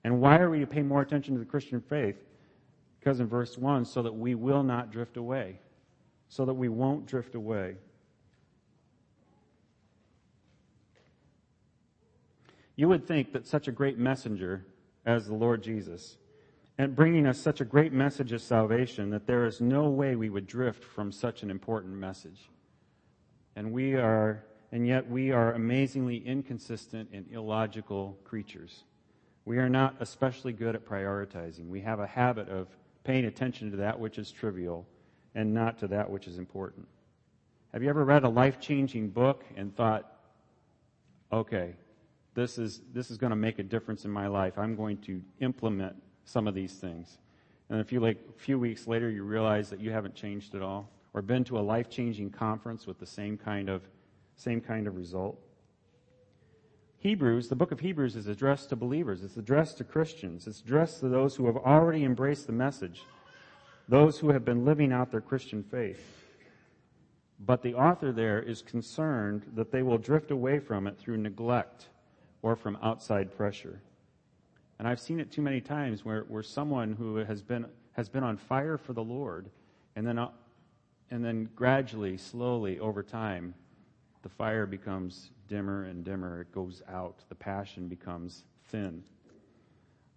And 0.03 0.19
why 0.19 0.39
are 0.39 0.49
we 0.49 0.59
to 0.59 0.67
pay 0.67 0.81
more 0.81 1.01
attention 1.01 1.35
to 1.35 1.39
the 1.39 1.45
Christian 1.45 1.79
faith? 1.79 2.15
Because 2.99 3.19
in 3.19 3.27
verse 3.27 3.57
1, 3.59 3.85
so 3.85 4.01
that 4.01 4.13
we 4.13 4.33
will 4.33 4.63
not 4.63 4.91
drift 4.91 5.17
away. 5.17 5.59
So 6.29 6.45
that 6.45 6.55
we 6.55 6.67
won't 6.67 7.05
drift 7.05 7.35
away. 7.35 7.75
You 12.75 12.87
would 12.87 13.07
think 13.07 13.33
that 13.33 13.45
such 13.45 13.67
a 13.67 13.71
great 13.71 13.99
messenger 13.99 14.65
as 15.05 15.27
the 15.27 15.35
Lord 15.35 15.61
Jesus 15.61 16.17
and 16.77 16.95
bringing 16.95 17.25
us 17.25 17.39
such 17.39 17.59
a 17.59 17.65
great 17.65 17.91
message 17.91 18.31
of 18.31 18.41
salvation 18.41 19.09
that 19.09 19.25
there 19.25 19.45
is 19.45 19.59
no 19.59 19.89
way 19.89 20.15
we 20.15 20.29
would 20.29 20.45
drift 20.45 20.83
from 20.83 21.11
such 21.11 21.41
an 21.41 21.49
important 21.49 21.93
message. 21.93 22.49
And 23.55 23.71
we 23.71 23.95
are, 23.95 24.43
and 24.71 24.85
yet 24.85 25.09
we 25.09 25.31
are 25.31 25.53
amazingly 25.53 26.17
inconsistent 26.17 27.09
and 27.11 27.25
illogical 27.31 28.17
creatures. 28.23 28.83
We 29.45 29.57
are 29.57 29.69
not 29.69 29.95
especially 29.99 30.53
good 30.53 30.75
at 30.75 30.85
prioritizing. 30.85 31.67
We 31.67 31.81
have 31.81 31.99
a 31.99 32.07
habit 32.07 32.49
of 32.49 32.67
paying 33.03 33.25
attention 33.25 33.71
to 33.71 33.77
that 33.77 33.99
which 33.99 34.19
is 34.19 34.31
trivial 34.31 34.85
and 35.33 35.53
not 35.53 35.79
to 35.79 35.87
that 35.87 36.09
which 36.09 36.27
is 36.27 36.37
important. 36.37 36.87
Have 37.73 37.81
you 37.81 37.89
ever 37.89 38.05
read 38.05 38.23
a 38.23 38.29
life 38.29 38.59
changing 38.59 39.09
book 39.09 39.43
and 39.55 39.75
thought, 39.75 40.11
okay, 41.31 41.73
this 42.35 42.59
is, 42.59 42.81
this 42.93 43.09
is 43.09 43.17
going 43.17 43.31
to 43.31 43.35
make 43.35 43.57
a 43.57 43.63
difference 43.63 44.05
in 44.05 44.11
my 44.11 44.27
life. 44.27 44.57
I'm 44.57 44.75
going 44.75 44.97
to 44.99 45.21
implement 45.39 45.95
some 46.27 46.45
of 46.45 46.53
these 46.53 46.73
things. 46.73 47.17
And 47.69 47.79
a 47.79 47.83
few, 47.83 47.99
like, 47.99 48.19
a 48.29 48.39
few 48.39 48.59
weeks 48.59 48.85
later, 48.85 49.09
you 49.09 49.23
realize 49.23 49.69
that 49.69 49.79
you 49.79 49.91
haven't 49.91 50.13
changed 50.13 50.53
at 50.55 50.61
all, 50.61 50.89
or 51.13 51.21
been 51.21 51.43
to 51.45 51.57
a 51.57 51.61
life 51.61 51.89
changing 51.89 52.29
conference 52.29 52.85
with 52.85 52.99
the 52.99 53.05
same 53.05 53.37
kind 53.37 53.69
of, 53.69 53.81
same 54.35 54.61
kind 54.61 54.87
of 54.87 54.95
result. 54.95 55.39
Hebrews, 56.99 57.47
the 57.47 57.55
book 57.55 57.71
of 57.71 57.79
Hebrews 57.79 58.15
is 58.15 58.27
addressed 58.27 58.69
to 58.69 58.75
believers. 58.75 59.23
It's 59.23 59.37
addressed 59.37 59.77
to 59.77 59.83
Christians. 59.83 60.47
It's 60.47 60.59
addressed 60.59 60.99
to 60.99 61.09
those 61.09 61.35
who 61.35 61.45
have 61.45 61.57
already 61.57 62.03
embraced 62.03 62.47
the 62.47 62.53
message, 62.53 63.03
those 63.87 64.19
who 64.19 64.29
have 64.29 64.43
been 64.43 64.65
living 64.65 64.91
out 64.91 65.11
their 65.11 65.21
Christian 65.21 65.63
faith. 65.63 66.01
But 67.39 67.61
the 67.61 67.75
author 67.75 68.11
there 68.11 68.41
is 68.41 68.61
concerned 68.61 69.43
that 69.55 69.71
they 69.71 69.83
will 69.83 69.97
drift 69.97 70.31
away 70.31 70.59
from 70.59 70.87
it 70.87 70.97
through 70.97 71.17
neglect 71.17 71.87
or 72.41 72.55
from 72.55 72.77
outside 72.81 73.35
pressure. 73.37 73.79
And 74.79 74.87
I've 74.87 74.99
seen 74.99 75.19
it 75.19 75.31
too 75.31 75.41
many 75.41 75.59
times 75.59 76.05
where, 76.05 76.21
where 76.27 76.43
someone 76.43 76.93
who 76.93 77.15
has 77.17 77.41
been, 77.41 77.65
has 77.93 78.09
been 78.09 78.23
on 78.23 78.37
fire 78.37 78.77
for 78.77 78.93
the 78.93 79.03
Lord, 79.03 79.49
and 79.95 80.05
then, 80.05 80.19
and 81.09 81.25
then 81.25 81.49
gradually, 81.55 82.17
slowly, 82.17 82.79
over 82.79 83.01
time, 83.01 83.53
the 84.21 84.29
fire 84.29 84.65
becomes 84.65 85.31
dimmer 85.47 85.85
and 85.85 86.03
dimmer. 86.03 86.41
It 86.41 86.51
goes 86.51 86.83
out. 86.89 87.23
The 87.29 87.35
passion 87.35 87.87
becomes 87.87 88.43
thin. 88.69 89.03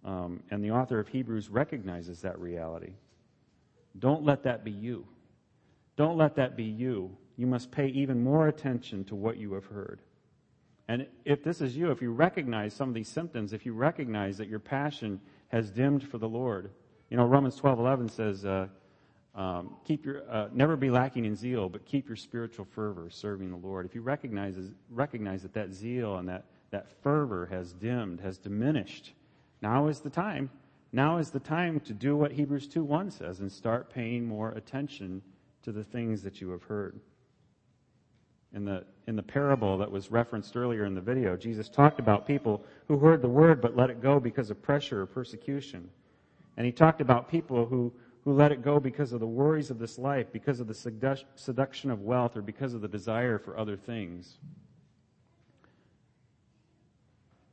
Um, 0.03 0.41
and 0.51 0.63
the 0.63 0.71
author 0.71 0.99
of 0.99 1.07
Hebrews 1.07 1.49
recognizes 1.49 2.21
that 2.21 2.39
reality. 2.39 2.93
Don't 3.99 4.23
let 4.23 4.43
that 4.43 4.63
be 4.63 4.71
you. 4.71 5.05
Don't 5.95 6.17
let 6.17 6.35
that 6.35 6.55
be 6.55 6.63
you. 6.63 7.15
You 7.37 7.47
must 7.47 7.71
pay 7.71 7.87
even 7.87 8.23
more 8.23 8.47
attention 8.47 9.03
to 9.05 9.15
what 9.15 9.37
you 9.37 9.53
have 9.53 9.65
heard. 9.65 10.01
And 10.91 11.07
if 11.23 11.41
this 11.41 11.61
is 11.61 11.77
you, 11.77 11.89
if 11.91 12.01
you 12.01 12.11
recognize 12.11 12.73
some 12.73 12.89
of 12.89 12.93
these 12.93 13.07
symptoms, 13.07 13.53
if 13.53 13.65
you 13.65 13.71
recognize 13.71 14.37
that 14.39 14.49
your 14.49 14.59
passion 14.59 15.21
has 15.47 15.71
dimmed 15.71 16.03
for 16.03 16.17
the 16.17 16.27
Lord, 16.27 16.69
you 17.09 17.15
know, 17.15 17.23
Romans 17.23 17.55
12 17.55 17.79
11 17.79 18.09
says, 18.09 18.43
uh, 18.43 18.67
um, 19.33 19.77
keep 19.85 20.05
your, 20.05 20.29
uh, 20.29 20.49
never 20.51 20.75
be 20.75 20.89
lacking 20.89 21.23
in 21.23 21.33
zeal, 21.33 21.69
but 21.69 21.85
keep 21.85 22.09
your 22.09 22.17
spiritual 22.17 22.65
fervor 22.65 23.09
serving 23.09 23.51
the 23.51 23.65
Lord. 23.65 23.85
If 23.85 23.95
you 23.95 24.01
recognize, 24.01 24.57
recognize 24.89 25.43
that 25.43 25.53
that 25.53 25.71
zeal 25.71 26.17
and 26.17 26.27
that, 26.27 26.43
that 26.71 26.87
fervor 27.01 27.45
has 27.45 27.71
dimmed, 27.71 28.19
has 28.19 28.37
diminished, 28.37 29.13
now 29.61 29.87
is 29.87 30.01
the 30.01 30.09
time. 30.09 30.49
Now 30.91 31.19
is 31.19 31.29
the 31.29 31.39
time 31.39 31.79
to 31.85 31.93
do 31.93 32.17
what 32.17 32.33
Hebrews 32.33 32.67
2 32.67 32.83
1 32.83 33.11
says 33.11 33.39
and 33.39 33.49
start 33.49 33.93
paying 33.93 34.25
more 34.25 34.51
attention 34.51 35.21
to 35.61 35.71
the 35.71 35.85
things 35.85 36.21
that 36.23 36.41
you 36.41 36.49
have 36.49 36.63
heard 36.63 36.99
in 38.53 38.65
the, 38.65 38.83
in 39.07 39.15
the 39.15 39.23
parable 39.23 39.77
that 39.77 39.89
was 39.89 40.11
referenced 40.11 40.55
earlier 40.55 40.85
in 40.85 40.93
the 40.93 41.01
video, 41.01 41.37
Jesus 41.37 41.69
talked 41.69 41.99
about 41.99 42.27
people 42.27 42.63
who 42.87 42.97
heard 42.97 43.21
the 43.21 43.29
word 43.29 43.61
but 43.61 43.75
let 43.75 43.89
it 43.89 44.01
go 44.01 44.19
because 44.19 44.49
of 44.49 44.61
pressure 44.61 45.01
or 45.01 45.05
persecution. 45.05 45.89
And 46.57 46.65
he 46.65 46.71
talked 46.71 47.01
about 47.01 47.29
people 47.29 47.65
who, 47.65 47.93
who 48.25 48.33
let 48.33 48.51
it 48.51 48.61
go 48.61 48.79
because 48.79 49.13
of 49.13 49.19
the 49.19 49.27
worries 49.27 49.71
of 49.71 49.79
this 49.79 49.97
life, 49.97 50.27
because 50.33 50.59
of 50.59 50.67
the 50.67 51.23
seduction 51.35 51.91
of 51.91 52.01
wealth, 52.01 52.35
or 52.35 52.41
because 52.41 52.73
of 52.73 52.81
the 52.81 52.87
desire 52.87 53.39
for 53.39 53.57
other 53.57 53.77
things. 53.77 54.37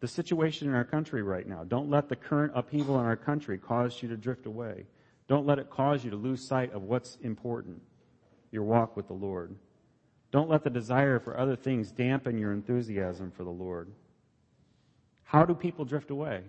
The 0.00 0.08
situation 0.08 0.68
in 0.68 0.74
our 0.74 0.84
country 0.84 1.22
right 1.22 1.46
now, 1.46 1.64
don't 1.64 1.90
let 1.90 2.08
the 2.08 2.16
current 2.16 2.52
upheaval 2.54 2.98
in 3.00 3.06
our 3.06 3.16
country 3.16 3.58
cause 3.58 4.00
you 4.02 4.08
to 4.08 4.16
drift 4.16 4.46
away. 4.46 4.86
Don't 5.26 5.46
let 5.46 5.58
it 5.58 5.70
cause 5.70 6.04
you 6.04 6.10
to 6.10 6.16
lose 6.16 6.46
sight 6.46 6.72
of 6.72 6.82
what's 6.82 7.16
important, 7.22 7.80
your 8.50 8.62
walk 8.62 8.96
with 8.96 9.08
the 9.08 9.14
Lord. 9.14 9.54
Don't 10.30 10.50
let 10.50 10.62
the 10.62 10.70
desire 10.70 11.18
for 11.18 11.38
other 11.38 11.56
things 11.56 11.90
dampen 11.90 12.38
your 12.38 12.52
enthusiasm 12.52 13.30
for 13.30 13.44
the 13.44 13.50
Lord. 13.50 13.88
How 15.24 15.44
do 15.44 15.54
people 15.54 15.84
drift 15.84 16.10
away? 16.10 16.42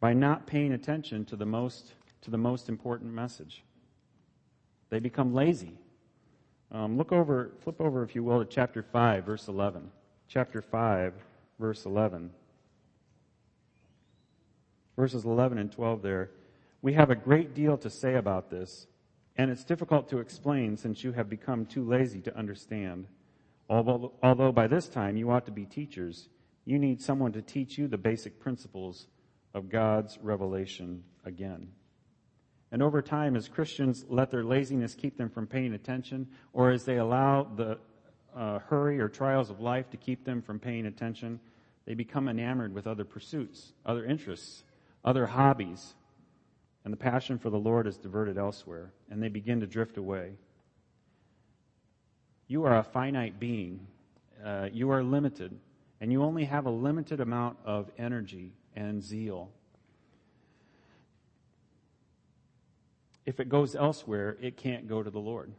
By 0.00 0.14
not 0.14 0.46
paying 0.46 0.72
attention 0.72 1.24
to 1.26 1.36
the 1.36 1.46
most, 1.46 1.92
to 2.22 2.30
the 2.30 2.38
most 2.38 2.68
important 2.68 3.12
message. 3.12 3.62
They 4.90 4.98
become 4.98 5.34
lazy. 5.34 5.74
Um, 6.72 6.96
look 6.98 7.12
over, 7.12 7.52
flip 7.62 7.80
over, 7.80 8.02
if 8.02 8.14
you 8.14 8.22
will, 8.22 8.44
to 8.44 8.44
chapter 8.44 8.82
5, 8.82 9.24
verse 9.24 9.48
11. 9.48 9.90
Chapter 10.28 10.60
5, 10.60 11.14
verse 11.58 11.86
11. 11.86 12.30
Verses 14.96 15.24
11 15.24 15.58
and 15.58 15.70
12 15.70 16.02
there. 16.02 16.30
We 16.82 16.92
have 16.94 17.10
a 17.10 17.14
great 17.14 17.54
deal 17.54 17.76
to 17.78 17.88
say 17.88 18.14
about 18.14 18.50
this 18.50 18.87
and 19.38 19.50
it's 19.50 19.64
difficult 19.64 20.08
to 20.10 20.18
explain 20.18 20.76
since 20.76 21.04
you 21.04 21.12
have 21.12 21.30
become 21.30 21.64
too 21.64 21.88
lazy 21.88 22.20
to 22.22 22.36
understand. 22.36 23.06
Although, 23.70 24.12
although 24.22 24.50
by 24.50 24.66
this 24.66 24.88
time 24.88 25.16
you 25.16 25.30
ought 25.30 25.46
to 25.46 25.52
be 25.52 25.64
teachers, 25.64 26.28
you 26.64 26.78
need 26.78 27.00
someone 27.00 27.32
to 27.32 27.40
teach 27.40 27.78
you 27.78 27.86
the 27.86 27.96
basic 27.96 28.40
principles 28.40 29.06
of 29.54 29.70
God's 29.70 30.18
revelation 30.20 31.04
again. 31.24 31.68
And 32.72 32.82
over 32.82 33.00
time, 33.00 33.36
as 33.36 33.48
Christians 33.48 34.04
let 34.08 34.30
their 34.30 34.44
laziness 34.44 34.94
keep 34.94 35.16
them 35.16 35.30
from 35.30 35.46
paying 35.46 35.72
attention, 35.72 36.26
or 36.52 36.70
as 36.70 36.84
they 36.84 36.98
allow 36.98 37.44
the 37.44 37.78
uh, 38.36 38.58
hurry 38.58 39.00
or 39.00 39.08
trials 39.08 39.50
of 39.50 39.60
life 39.60 39.88
to 39.90 39.96
keep 39.96 40.24
them 40.24 40.42
from 40.42 40.58
paying 40.58 40.86
attention, 40.86 41.40
they 41.86 41.94
become 41.94 42.28
enamored 42.28 42.74
with 42.74 42.86
other 42.86 43.04
pursuits, 43.04 43.72
other 43.86 44.04
interests, 44.04 44.64
other 45.04 45.26
hobbies, 45.26 45.94
and 46.88 46.92
the 46.94 46.96
passion 46.96 47.38
for 47.38 47.50
the 47.50 47.58
Lord 47.58 47.86
is 47.86 47.98
diverted 47.98 48.38
elsewhere, 48.38 48.94
and 49.10 49.22
they 49.22 49.28
begin 49.28 49.60
to 49.60 49.66
drift 49.66 49.98
away. 49.98 50.32
You 52.46 52.64
are 52.64 52.78
a 52.78 52.82
finite 52.82 53.38
being. 53.38 53.86
Uh, 54.42 54.70
you 54.72 54.90
are 54.90 55.02
limited, 55.02 55.54
and 56.00 56.10
you 56.10 56.22
only 56.22 56.46
have 56.46 56.64
a 56.64 56.70
limited 56.70 57.20
amount 57.20 57.58
of 57.66 57.90
energy 57.98 58.54
and 58.74 59.02
zeal. 59.02 59.50
if 63.26 63.38
it 63.38 63.50
goes 63.50 63.76
elsewhere, 63.76 64.38
it 64.40 64.56
can't 64.56 64.88
go 64.88 65.02
to 65.02 65.10
the 65.10 65.18
Lord. 65.18 65.52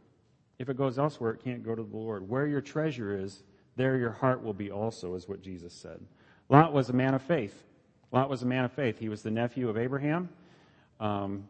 If 0.58 0.68
it 0.68 0.76
goes 0.76 0.98
elsewhere, 0.98 1.34
it 1.34 1.44
can't 1.44 1.64
go 1.64 1.76
to 1.76 1.82
the 1.84 1.96
Lord. 1.96 2.28
Where 2.28 2.48
your 2.48 2.60
treasure 2.60 3.16
is, 3.16 3.44
there 3.76 3.96
your 3.96 4.10
heart 4.10 4.42
will 4.42 4.52
be 4.52 4.72
also, 4.72 5.14
is 5.14 5.28
what 5.28 5.40
Jesus 5.40 5.72
said. 5.72 6.00
Lot 6.48 6.72
was 6.72 6.88
a 6.88 6.92
man 6.92 7.14
of 7.14 7.22
faith. 7.22 7.62
Lot 8.10 8.28
was 8.28 8.42
a 8.42 8.46
man 8.46 8.64
of 8.64 8.72
faith. 8.72 8.98
He 8.98 9.08
was 9.08 9.22
the 9.22 9.30
nephew 9.30 9.68
of 9.68 9.78
Abraham. 9.78 10.30
Um, 11.00 11.48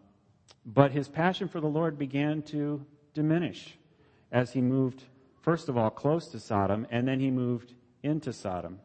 but 0.65 0.93
his 0.93 1.09
passion 1.09 1.49
for 1.49 1.61
the 1.61 1.67
Lord 1.67 1.99
began 1.99 2.43
to 2.43 2.85
diminish 3.13 3.77
as 4.31 4.53
he 4.53 4.61
moved, 4.61 5.05
first 5.43 5.69
of 5.69 5.77
all, 5.77 5.91
close 5.91 6.29
to 6.29 6.39
Sodom, 6.39 6.87
and 6.91 7.07
then 7.07 7.19
he 7.19 7.31
moved 7.31 7.75
into 8.03 8.33
Sodom. 8.33 8.79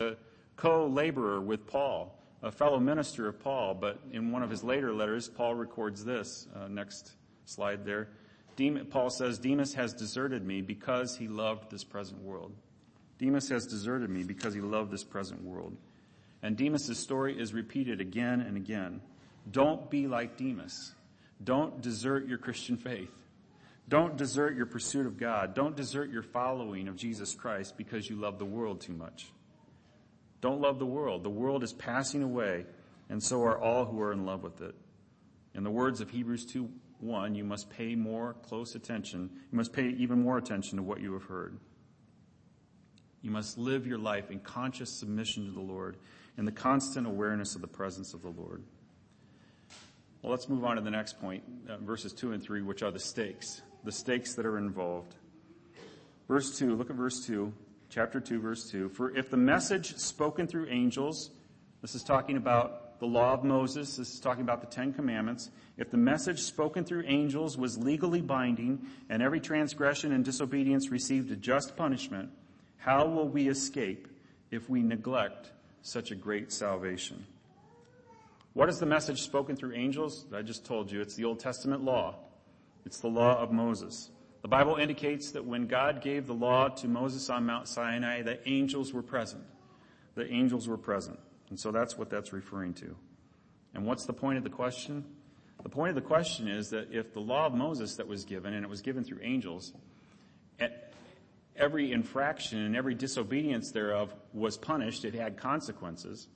A 0.00 0.16
co 0.56 0.86
laborer 0.86 1.40
with 1.40 1.66
Paul, 1.66 2.18
a 2.42 2.50
fellow 2.50 2.80
minister 2.80 3.28
of 3.28 3.38
Paul, 3.38 3.74
but 3.74 4.00
in 4.12 4.32
one 4.32 4.42
of 4.42 4.48
his 4.48 4.64
later 4.64 4.94
letters, 4.94 5.28
Paul 5.28 5.54
records 5.54 6.04
this. 6.04 6.48
Uh, 6.56 6.68
next 6.68 7.16
slide 7.44 7.84
there. 7.84 8.08
Paul 8.90 9.08
says, 9.10 9.38
Demas 9.38 9.72
has 9.74 9.94
deserted 9.94 10.44
me 10.44 10.60
because 10.60 11.16
he 11.16 11.28
loved 11.28 11.70
this 11.70 11.84
present 11.84 12.20
world. 12.22 12.52
Demas 13.20 13.50
has 13.50 13.66
deserted 13.66 14.08
me 14.08 14.22
because 14.22 14.54
he 14.54 14.62
loved 14.62 14.90
this 14.90 15.04
present 15.04 15.44
world. 15.44 15.76
And 16.42 16.56
Demas' 16.56 16.98
story 16.98 17.38
is 17.38 17.52
repeated 17.52 18.00
again 18.00 18.40
and 18.40 18.56
again. 18.56 19.02
Don't 19.50 19.90
be 19.90 20.06
like 20.06 20.38
Demas. 20.38 20.94
Don't 21.44 21.82
desert 21.82 22.26
your 22.26 22.38
Christian 22.38 22.78
faith. 22.78 23.12
Don't 23.88 24.16
desert 24.16 24.56
your 24.56 24.64
pursuit 24.64 25.04
of 25.04 25.18
God. 25.18 25.54
Don't 25.54 25.76
desert 25.76 26.10
your 26.10 26.22
following 26.22 26.88
of 26.88 26.96
Jesus 26.96 27.34
Christ 27.34 27.76
because 27.76 28.08
you 28.08 28.16
love 28.16 28.38
the 28.38 28.46
world 28.46 28.80
too 28.80 28.94
much. 28.94 29.30
Don't 30.40 30.62
love 30.62 30.78
the 30.78 30.86
world. 30.86 31.22
The 31.22 31.28
world 31.28 31.62
is 31.62 31.74
passing 31.74 32.22
away, 32.22 32.64
and 33.10 33.22
so 33.22 33.42
are 33.42 33.60
all 33.60 33.84
who 33.84 34.00
are 34.00 34.12
in 34.12 34.24
love 34.24 34.42
with 34.42 34.62
it. 34.62 34.74
In 35.54 35.62
the 35.62 35.70
words 35.70 36.00
of 36.00 36.08
Hebrews 36.08 36.46
2 36.46 36.70
1, 37.00 37.34
you 37.34 37.44
must 37.44 37.68
pay 37.68 37.94
more 37.94 38.34
close 38.42 38.74
attention. 38.74 39.28
You 39.52 39.56
must 39.58 39.74
pay 39.74 39.88
even 39.88 40.22
more 40.22 40.38
attention 40.38 40.76
to 40.76 40.82
what 40.82 41.00
you 41.00 41.12
have 41.12 41.24
heard. 41.24 41.58
You 43.22 43.30
must 43.30 43.58
live 43.58 43.86
your 43.86 43.98
life 43.98 44.30
in 44.30 44.40
conscious 44.40 44.90
submission 44.90 45.46
to 45.46 45.52
the 45.52 45.60
Lord 45.60 45.96
and 46.36 46.46
the 46.46 46.52
constant 46.52 47.06
awareness 47.06 47.54
of 47.54 47.60
the 47.60 47.68
presence 47.68 48.14
of 48.14 48.22
the 48.22 48.30
Lord. 48.30 48.62
Well, 50.22 50.30
let's 50.30 50.48
move 50.48 50.64
on 50.64 50.76
to 50.76 50.82
the 50.82 50.90
next 50.90 51.20
point, 51.20 51.42
uh, 51.68 51.78
verses 51.78 52.12
2 52.12 52.32
and 52.32 52.42
3, 52.42 52.62
which 52.62 52.82
are 52.82 52.90
the 52.90 52.98
stakes, 52.98 53.62
the 53.84 53.92
stakes 53.92 54.34
that 54.34 54.46
are 54.46 54.58
involved. 54.58 55.14
Verse 56.28 56.58
2, 56.58 56.76
look 56.76 56.90
at 56.90 56.96
verse 56.96 57.24
2, 57.26 57.52
chapter 57.88 58.20
2, 58.20 58.40
verse 58.40 58.70
2. 58.70 58.90
For 58.90 59.16
if 59.16 59.30
the 59.30 59.36
message 59.36 59.96
spoken 59.96 60.46
through 60.46 60.68
angels, 60.68 61.30
this 61.82 61.94
is 61.94 62.02
talking 62.02 62.36
about 62.36 63.00
the 63.00 63.06
law 63.06 63.32
of 63.32 63.44
Moses, 63.44 63.96
this 63.96 64.12
is 64.12 64.20
talking 64.20 64.42
about 64.42 64.60
the 64.60 64.66
Ten 64.66 64.92
Commandments. 64.92 65.50
If 65.78 65.90
the 65.90 65.96
message 65.96 66.40
spoken 66.40 66.84
through 66.84 67.04
angels 67.06 67.56
was 67.56 67.78
legally 67.78 68.20
binding 68.20 68.86
and 69.08 69.22
every 69.22 69.40
transgression 69.40 70.12
and 70.12 70.22
disobedience 70.22 70.90
received 70.90 71.30
a 71.30 71.36
just 71.36 71.76
punishment, 71.76 72.28
how 72.80 73.06
will 73.06 73.28
we 73.28 73.48
escape 73.48 74.08
if 74.50 74.68
we 74.70 74.82
neglect 74.82 75.52
such 75.82 76.10
a 76.10 76.14
great 76.14 76.50
salvation? 76.50 77.24
What 78.54 78.70
is 78.70 78.78
the 78.78 78.86
message 78.86 79.20
spoken 79.20 79.54
through 79.54 79.74
angels? 79.74 80.24
I 80.34 80.40
just 80.42 80.64
told 80.64 80.90
you 80.90 81.00
it's 81.00 81.14
the 81.14 81.24
Old 81.24 81.38
Testament 81.38 81.84
law. 81.84 82.16
It's 82.86 82.98
the 82.98 83.08
law 83.08 83.38
of 83.38 83.52
Moses. 83.52 84.10
The 84.40 84.48
Bible 84.48 84.76
indicates 84.76 85.30
that 85.32 85.44
when 85.44 85.66
God 85.66 86.00
gave 86.00 86.26
the 86.26 86.34
law 86.34 86.68
to 86.68 86.88
Moses 86.88 87.28
on 87.28 87.44
Mount 87.44 87.68
Sinai, 87.68 88.22
the 88.22 88.40
angels 88.48 88.94
were 88.94 89.02
present. 89.02 89.44
The 90.14 90.26
angels 90.32 90.66
were 90.66 90.78
present. 90.78 91.18
And 91.50 91.60
so 91.60 91.70
that's 91.70 91.98
what 91.98 92.08
that's 92.08 92.32
referring 92.32 92.72
to. 92.74 92.96
And 93.74 93.84
what's 93.84 94.06
the 94.06 94.14
point 94.14 94.38
of 94.38 94.44
the 94.44 94.50
question? 94.50 95.04
The 95.62 95.68
point 95.68 95.90
of 95.90 95.94
the 95.96 96.00
question 96.00 96.48
is 96.48 96.70
that 96.70 96.88
if 96.90 97.12
the 97.12 97.20
law 97.20 97.44
of 97.44 97.52
Moses 97.52 97.96
that 97.96 98.08
was 98.08 98.24
given, 98.24 98.54
and 98.54 98.64
it 98.64 98.70
was 98.70 98.80
given 98.80 99.04
through 99.04 99.18
angels, 99.20 99.74
every 101.56 101.92
infraction 101.92 102.58
and 102.58 102.76
every 102.76 102.94
disobedience 102.94 103.70
thereof 103.70 104.14
was 104.32 104.56
punished, 104.56 105.04
it 105.04 105.14
had 105.14 105.36
consequences. 105.36 106.28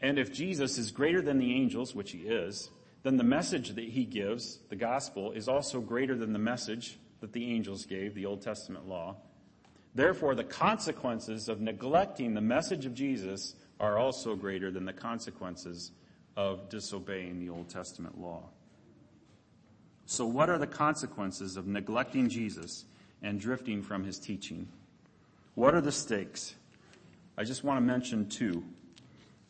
And 0.00 0.18
if 0.18 0.32
Jesus 0.32 0.78
is 0.78 0.90
greater 0.90 1.22
than 1.22 1.38
the 1.38 1.54
angels, 1.54 1.94
which 1.94 2.10
he 2.10 2.20
is, 2.20 2.70
then 3.02 3.16
the 3.16 3.24
message 3.24 3.70
that 3.70 3.84
he 3.84 4.04
gives, 4.04 4.58
the 4.68 4.76
gospel, 4.76 5.32
is 5.32 5.48
also 5.48 5.80
greater 5.80 6.16
than 6.16 6.32
the 6.32 6.38
message 6.38 6.98
that 7.20 7.32
the 7.32 7.52
angels 7.52 7.86
gave, 7.86 8.14
the 8.14 8.26
Old 8.26 8.42
Testament 8.42 8.88
law. 8.88 9.16
Therefore, 9.94 10.34
the 10.34 10.44
consequences 10.44 11.48
of 11.48 11.60
neglecting 11.60 12.34
the 12.34 12.40
message 12.40 12.86
of 12.86 12.94
Jesus 12.94 13.54
are 13.78 13.98
also 13.98 14.34
greater 14.34 14.70
than 14.70 14.84
the 14.84 14.92
consequences 14.92 15.92
of 16.36 16.68
disobeying 16.68 17.38
the 17.38 17.50
Old 17.50 17.68
Testament 17.68 18.18
law. 18.18 18.48
So, 20.06 20.26
what 20.26 20.48
are 20.50 20.58
the 20.58 20.66
consequences 20.66 21.56
of 21.56 21.66
neglecting 21.66 22.28
Jesus 22.28 22.84
and 23.22 23.40
drifting 23.40 23.82
from 23.82 24.04
his 24.04 24.18
teaching? 24.18 24.68
What 25.54 25.74
are 25.74 25.80
the 25.80 25.92
stakes? 25.92 26.54
I 27.36 27.44
just 27.44 27.64
want 27.64 27.78
to 27.78 27.80
mention 27.80 28.28
two, 28.28 28.64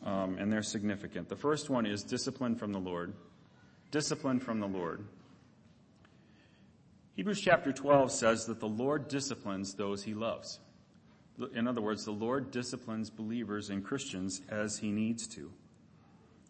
um, 0.04 0.36
and 0.38 0.52
they're 0.52 0.62
significant. 0.62 1.28
The 1.28 1.36
first 1.36 1.70
one 1.70 1.86
is 1.86 2.02
discipline 2.02 2.56
from 2.56 2.72
the 2.72 2.78
Lord. 2.78 3.12
Discipline 3.90 4.40
from 4.40 4.60
the 4.60 4.66
Lord. 4.66 5.04
Hebrews 7.16 7.40
chapter 7.40 7.72
12 7.72 8.10
says 8.10 8.46
that 8.46 8.58
the 8.58 8.68
Lord 8.68 9.08
disciplines 9.08 9.74
those 9.74 10.02
he 10.02 10.14
loves. 10.14 10.60
In 11.54 11.66
other 11.66 11.80
words, 11.80 12.04
the 12.04 12.12
Lord 12.12 12.50
disciplines 12.50 13.10
believers 13.10 13.70
and 13.70 13.84
Christians 13.84 14.40
as 14.48 14.78
he 14.78 14.90
needs 14.90 15.26
to. 15.28 15.52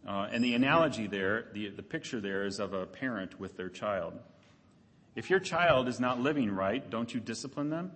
Uh, 0.07 0.29
and 0.33 0.43
the 0.43 0.55
analogy 0.55 1.07
there, 1.07 1.47
the, 1.53 1.69
the 1.69 1.83
picture 1.83 2.21
there 2.21 2.45
is 2.45 2.59
of 2.59 2.75
a 2.75 2.87
parent 2.87 3.39
with 3.39 3.57
their 3.57 3.69
child. 3.69 4.19
If 5.15 5.29
your 5.29 5.41
child 5.41 5.89
is 5.89 6.01
not 6.01 6.21
living 6.21 6.51
right, 6.51 6.89
don't 6.89 7.13
you 7.13 7.21
discipline 7.21 7.71
them? 7.71 7.93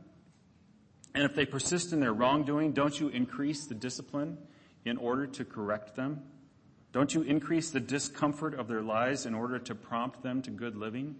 And 1.14 1.24
if 1.24 1.34
they 1.34 1.46
persist 1.46 1.92
in 1.92 2.00
their 2.00 2.12
wrongdoing, 2.12 2.72
don't 2.72 2.98
you 2.98 3.08
increase 3.08 3.64
the 3.64 3.74
discipline 3.74 4.36
in 4.84 4.98
order 4.98 5.26
to 5.26 5.44
correct 5.44 5.96
them? 5.96 6.22
Don't 6.92 7.14
you 7.14 7.22
increase 7.22 7.70
the 7.70 7.80
discomfort 7.80 8.54
of 8.54 8.68
their 8.68 8.82
lives 8.82 9.26
in 9.26 9.34
order 9.34 9.58
to 9.58 9.74
prompt 9.74 10.22
them 10.22 10.42
to 10.42 10.50
good 10.50 10.76
living? 10.76 11.16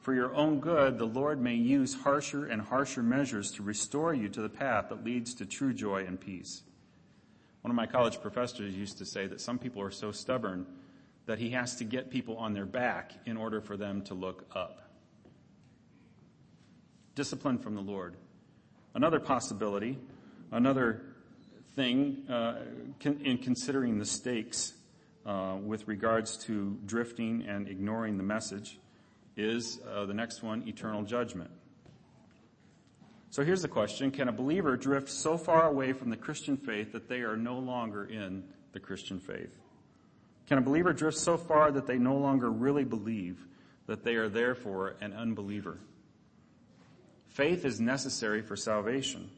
For 0.00 0.14
your 0.14 0.34
own 0.34 0.60
good, 0.60 0.98
the 0.98 1.06
Lord 1.06 1.40
may 1.40 1.54
use 1.54 1.94
harsher 1.94 2.46
and 2.46 2.60
harsher 2.60 3.02
measures 3.02 3.52
to 3.52 3.62
restore 3.62 4.14
you 4.14 4.28
to 4.30 4.42
the 4.42 4.48
path 4.48 4.88
that 4.88 5.04
leads 5.04 5.34
to 5.34 5.46
true 5.46 5.72
joy 5.72 6.04
and 6.04 6.20
peace. 6.20 6.62
One 7.62 7.70
of 7.70 7.76
my 7.76 7.86
college 7.86 8.20
professors 8.20 8.74
used 8.74 8.98
to 8.98 9.06
say 9.06 9.28
that 9.28 9.40
some 9.40 9.58
people 9.58 9.80
are 9.80 9.92
so 9.92 10.10
stubborn 10.10 10.66
that 11.26 11.38
he 11.38 11.50
has 11.50 11.76
to 11.76 11.84
get 11.84 12.10
people 12.10 12.36
on 12.36 12.52
their 12.52 12.66
back 12.66 13.12
in 13.26 13.36
order 13.36 13.60
for 13.60 13.76
them 13.76 14.02
to 14.02 14.14
look 14.14 14.46
up. 14.54 14.90
Discipline 17.14 17.58
from 17.58 17.74
the 17.74 17.80
Lord. 17.80 18.16
Another 18.94 19.20
possibility, 19.20 19.98
another 20.50 21.02
thing 21.76 22.24
uh, 22.28 22.56
in 23.04 23.38
considering 23.38 23.98
the 23.98 24.04
stakes 24.04 24.74
uh, 25.24 25.56
with 25.62 25.86
regards 25.88 26.36
to 26.36 26.78
drifting 26.84 27.44
and 27.46 27.68
ignoring 27.68 28.16
the 28.16 28.22
message 28.22 28.78
is 29.36 29.80
uh, 29.88 30.04
the 30.04 30.14
next 30.14 30.42
one 30.42 30.66
eternal 30.66 31.02
judgment. 31.02 31.50
So 33.30 33.42
here's 33.42 33.62
the 33.62 33.68
question 33.68 34.10
Can 34.10 34.28
a 34.28 34.32
believer 34.32 34.76
drift 34.76 35.08
so 35.08 35.38
far 35.38 35.66
away 35.66 35.92
from 35.92 36.10
the 36.10 36.16
Christian 36.16 36.56
faith 36.56 36.92
that 36.92 37.08
they 37.08 37.20
are 37.20 37.36
no 37.36 37.58
longer 37.58 38.04
in 38.04 38.44
the 38.72 38.80
Christian 38.80 39.18
faith? 39.18 39.61
Can 40.46 40.58
a 40.58 40.62
believer 40.62 40.92
drift 40.92 41.18
so 41.18 41.36
far 41.36 41.70
that 41.72 41.86
they 41.86 41.98
no 41.98 42.16
longer 42.16 42.50
really 42.50 42.84
believe 42.84 43.46
that 43.86 44.04
they 44.04 44.16
are 44.16 44.28
therefore 44.28 44.96
an 45.00 45.12
unbeliever? 45.12 45.78
Faith 47.28 47.64
is 47.64 47.80
necessary 47.80 48.42
for 48.42 48.56
salvation. 48.56 49.30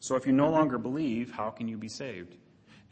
So 0.00 0.16
if 0.16 0.26
you 0.26 0.32
no 0.32 0.50
longer 0.50 0.78
believe, 0.78 1.32
how 1.32 1.50
can 1.50 1.68
you 1.68 1.76
be 1.76 1.88
saved? 1.88 2.36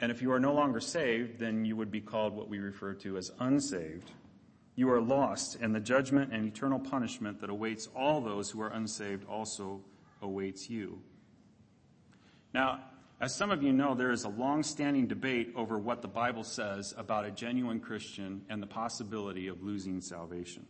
And 0.00 0.10
if 0.10 0.20
you 0.20 0.32
are 0.32 0.40
no 0.40 0.52
longer 0.52 0.80
saved, 0.80 1.38
then 1.38 1.64
you 1.64 1.76
would 1.76 1.90
be 1.90 2.00
called 2.00 2.34
what 2.34 2.48
we 2.48 2.58
refer 2.58 2.92
to 2.94 3.16
as 3.16 3.30
unsaved. 3.38 4.10
You 4.74 4.90
are 4.90 5.00
lost, 5.00 5.58
and 5.60 5.74
the 5.74 5.80
judgment 5.80 6.32
and 6.32 6.46
eternal 6.46 6.78
punishment 6.78 7.40
that 7.40 7.50
awaits 7.50 7.88
all 7.94 8.20
those 8.20 8.50
who 8.50 8.60
are 8.62 8.70
unsaved 8.70 9.26
also 9.28 9.80
awaits 10.22 10.68
you. 10.68 11.00
Now, 12.52 12.80
as 13.22 13.32
some 13.32 13.52
of 13.52 13.62
you 13.62 13.72
know, 13.72 13.94
there 13.94 14.10
is 14.10 14.24
a 14.24 14.28
long 14.28 14.64
standing 14.64 15.06
debate 15.06 15.52
over 15.54 15.78
what 15.78 16.02
the 16.02 16.08
Bible 16.08 16.42
says 16.42 16.92
about 16.98 17.24
a 17.24 17.30
genuine 17.30 17.78
Christian 17.78 18.42
and 18.48 18.60
the 18.60 18.66
possibility 18.66 19.46
of 19.46 19.62
losing 19.62 20.00
salvation. 20.00 20.66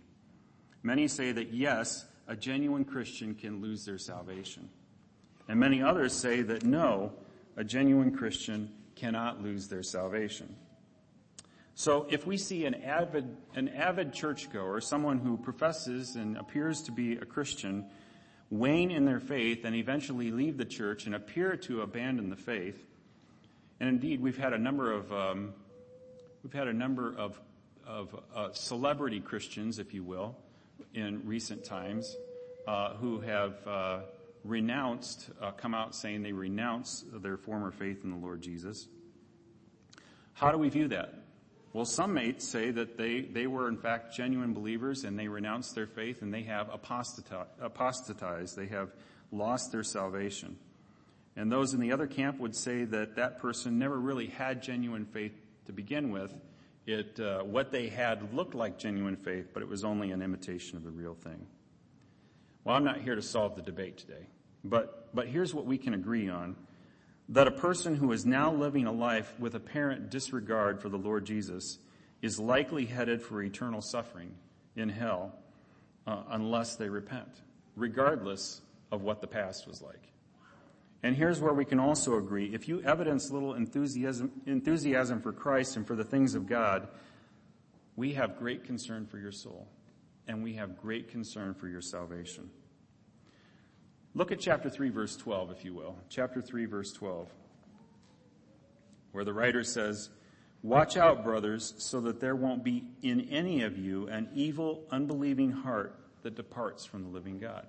Many 0.83 1.09
say 1.09 1.33
that 1.33 1.55
yes, 1.55 2.05
a 2.29 2.37
genuine 2.37 2.85
Christian 2.85 3.35
can 3.35 3.62
lose 3.62 3.87
their 3.87 3.97
salvation. 3.97 4.69
And 5.49 5.59
many 5.59 5.83
others 5.83 6.12
say 6.12 6.43
that 6.43 6.62
no, 6.62 7.15
a 7.57 7.65
genuine 7.65 8.15
Christian 8.15 8.71
cannot 8.97 9.43
lose 9.43 9.69
their 9.69 9.83
salvation. 9.83 10.55
So 11.75 12.07
if 12.11 12.27
we 12.27 12.37
see 12.37 12.67
an 12.67 12.75
avid, 12.75 13.35
an 13.55 13.71
avid 13.71 14.12
churchgoer, 14.12 14.83
someone 14.83 15.21
who 15.21 15.38
professes 15.38 16.17
and 16.17 16.37
appears 16.37 16.83
to 16.83 16.93
be 16.93 17.15
a 17.15 17.25
Christian, 17.25 17.87
wane 18.53 18.91
in 18.91 19.07
their 19.07 19.19
faith 19.19 19.65
and 19.65 19.75
eventually 19.75 20.31
leave 20.31 20.59
the 20.59 20.65
church 20.65 21.07
and 21.07 21.15
appear 21.15 21.57
to 21.57 21.81
abandon 21.81 22.29
the 22.29 22.37
faith, 22.37 22.87
And 23.81 23.88
indeed, 23.88 24.21
we've 24.21 24.37
had 24.37 24.53
a 24.53 24.59
number 24.59 24.93
of 24.93 25.12
um, 25.12 25.55
we've 26.45 26.53
had 26.53 26.69
a 26.69 26.73
number 26.73 27.17
of 27.17 27.41
of 27.85 28.15
uh, 28.35 28.53
celebrity 28.53 29.19
Christians, 29.21 29.79
if 29.79 29.93
you 29.93 30.05
will, 30.05 30.37
in 30.95 31.27
recent 31.27 31.65
times, 31.65 32.15
uh, 32.69 32.95
who 32.95 33.21
have 33.21 33.67
uh, 33.67 34.01
renounced, 34.45 35.31
uh, 35.41 35.51
come 35.51 35.75
out 35.75 35.95
saying 35.95 36.23
they 36.23 36.33
renounce 36.33 37.05
their 37.12 37.37
former 37.37 37.73
faith 37.73 38.05
in 38.05 38.11
the 38.11 38.17
Lord 38.17 38.41
Jesus. 38.41 38.87
How 40.35 40.53
do 40.53 40.59
we 40.59 40.69
view 40.69 40.88
that? 40.88 41.21
Well, 41.72 41.87
some 41.87 42.12
may 42.12 42.35
say 42.38 42.70
that 42.70 42.98
they, 42.98 43.22
they 43.22 43.46
were 43.46 43.68
in 43.68 43.78
fact 43.78 44.14
genuine 44.14 44.52
believers 44.52 45.04
and 45.04 45.18
they 45.18 45.28
renounced 45.28 45.74
their 45.74 45.87
faith 45.87 46.20
and 46.20 46.32
they 46.32 46.42
have 46.42 46.68
apostatized. 46.70 48.56
They 48.56 48.66
have 48.66 48.90
lost 49.30 49.72
their 49.72 49.82
salvation. 49.82 50.58
And 51.35 51.50
those 51.50 51.72
in 51.72 51.80
the 51.80 51.92
other 51.92 52.06
camp 52.06 52.38
would 52.40 52.54
say 52.54 52.85
that 52.85 53.16
that 53.16 53.38
person 53.38 53.78
never 53.78 53.98
really 53.98 54.26
had 54.26 54.62
genuine 54.62 55.06
faith 55.06 55.32
to 55.66 55.72
begin 55.72 56.11
with. 56.11 56.35
It, 56.87 57.18
uh, 57.18 57.42
what 57.42 57.72
they 57.72 57.88
had 57.88 58.35
looked 58.35 58.54
like 58.54 58.76
genuine 58.76 59.16
faith, 59.16 59.48
but 59.54 59.62
it 59.62 59.68
was 59.68 59.85
only 59.85 60.11
an 60.11 60.20
imitation 60.20 60.76
of 60.76 60.85
the 60.85 60.90
real 60.90 61.14
thing. 61.14 61.46
Well, 62.64 62.76
I'm 62.76 62.85
not 62.85 63.00
here 63.00 63.14
to 63.14 63.22
solve 63.22 63.56
the 63.56 63.62
debate 63.62 63.98
today, 63.98 64.26
but, 64.62 65.14
but 65.14 65.26
here's 65.26 65.54
what 65.54 65.64
we 65.64 65.78
can 65.78 65.94
agree 65.94 66.28
on. 66.28 66.56
That 67.33 67.49
a 67.49 67.53
person 67.53 67.97
who 67.97 68.12
is 68.12 68.27
now 68.27 68.53
living 68.53 68.87
a 68.87 68.92
life 68.92 69.35
with 69.38 69.55
apparent 69.55 70.11
disregard 70.11 70.83
for 70.83 70.90
the 70.90 70.99
Lord 70.99 71.25
Jesus 71.25 71.79
is 72.21 72.38
likely 72.38 72.85
headed 72.85 73.23
for 73.23 73.42
eternal 73.42 73.81
suffering 73.81 74.35
in 74.77 74.90
hell 74.90 75.33
uh, 76.07 76.25
unless 76.29 76.77
they 76.77 76.90
repent, 76.90 77.40
regardless 77.75 78.61
of 78.90 79.01
what 79.01 79.23
the 79.23 79.27
past 79.27 79.66
was 79.66 79.81
like. 79.81 80.11
And 81.03 81.16
here's 81.16 81.40
where 81.40 81.55
we 81.55 81.64
can 81.64 81.81
also 81.81 82.18
agree. 82.18 82.53
If 82.53 82.68
you 82.68 82.83
evidence 82.83 83.31
little 83.31 83.55
enthusiasm, 83.55 84.31
enthusiasm 84.45 85.23
for 85.23 85.33
Christ 85.33 85.79
and 85.79 85.87
for 85.87 85.97
the 85.97 86.05
things 86.05 86.35
of 86.35 86.47
God, 86.47 86.87
we 87.97 88.12
have 88.12 88.38
great 88.38 88.64
concern 88.64 89.07
for 89.07 89.18
your 89.18 89.33
soul, 89.33 89.66
and 90.29 90.45
we 90.45 90.53
have 90.57 90.77
great 90.77 91.09
concern 91.09 91.55
for 91.55 91.66
your 91.66 91.81
salvation. 91.81 92.51
Look 94.14 94.31
at 94.31 94.40
chapter 94.40 94.68
3, 94.68 94.90
verse 94.90 95.16
12, 95.16 95.51
if 95.53 95.64
you 95.64 95.72
will. 95.72 95.96
Chapter 96.11 96.42
3, 96.42 96.66
verse 96.66 96.92
12, 96.92 97.29
where 99.12 99.25
the 99.25 99.33
writer 99.33 99.64
says, 99.64 100.11
Watch 100.62 100.98
out, 100.98 101.25
brothers, 101.25 101.72
so 101.79 102.01
that 102.03 102.20
there 102.20 102.37
won't 102.37 102.62
be 102.62 102.85
in 103.03 103.29
any 103.31 103.62
of 103.62 103.79
you 103.79 104.09
an 104.09 104.29
evil, 104.35 104.85
unbelieving 104.90 105.51
heart 105.51 105.98
that 106.22 106.37
departs 106.37 106.85
from 106.85 107.05
the 107.05 107.09
living 107.09 107.38
God. 107.38 107.66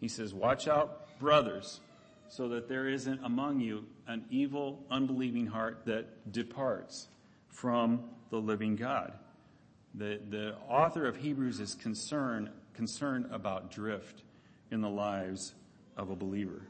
He 0.00 0.06
says, 0.06 0.32
Watch 0.32 0.68
out, 0.68 1.18
brothers, 1.18 1.80
so 2.28 2.48
that 2.50 2.68
there 2.68 2.88
isn't 2.88 3.20
among 3.24 3.60
you 3.60 3.84
an 4.06 4.24
evil, 4.30 4.84
unbelieving 4.88 5.46
heart 5.46 5.82
that 5.86 6.32
departs 6.32 7.08
from 7.48 8.04
the 8.30 8.38
living 8.38 8.76
God. 8.76 9.14
The, 9.94 10.20
the 10.30 10.54
author 10.68 11.06
of 11.06 11.16
Hebrews 11.16 11.58
is 11.58 11.74
concerned, 11.74 12.50
concerned 12.72 13.26
about 13.32 13.72
drift 13.72 14.22
in 14.70 14.80
the 14.80 14.88
lives 14.88 15.54
of 15.96 16.10
a 16.10 16.16
believer. 16.16 16.62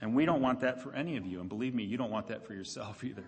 And 0.00 0.14
we 0.14 0.24
don't 0.24 0.42
want 0.42 0.60
that 0.60 0.82
for 0.82 0.92
any 0.94 1.16
of 1.16 1.26
you. 1.26 1.40
And 1.40 1.48
believe 1.48 1.74
me, 1.74 1.84
you 1.84 1.96
don't 1.96 2.10
want 2.10 2.28
that 2.28 2.46
for 2.46 2.54
yourself 2.54 3.04
either. 3.04 3.24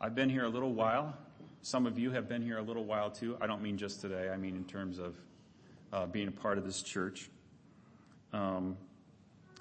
I've 0.00 0.14
been 0.14 0.30
here 0.30 0.44
a 0.44 0.48
little 0.48 0.72
while. 0.72 1.16
Some 1.62 1.86
of 1.86 1.98
you 1.98 2.12
have 2.12 2.28
been 2.28 2.42
here 2.42 2.58
a 2.58 2.62
little 2.62 2.84
while 2.84 3.10
too. 3.10 3.36
I 3.40 3.46
don't 3.46 3.62
mean 3.62 3.76
just 3.76 4.00
today, 4.00 4.30
I 4.30 4.36
mean 4.36 4.54
in 4.54 4.64
terms 4.64 4.98
of 4.98 5.16
uh, 5.92 6.06
being 6.06 6.28
a 6.28 6.32
part 6.32 6.56
of 6.58 6.64
this 6.64 6.82
church. 6.82 7.28
Um, 8.32 8.76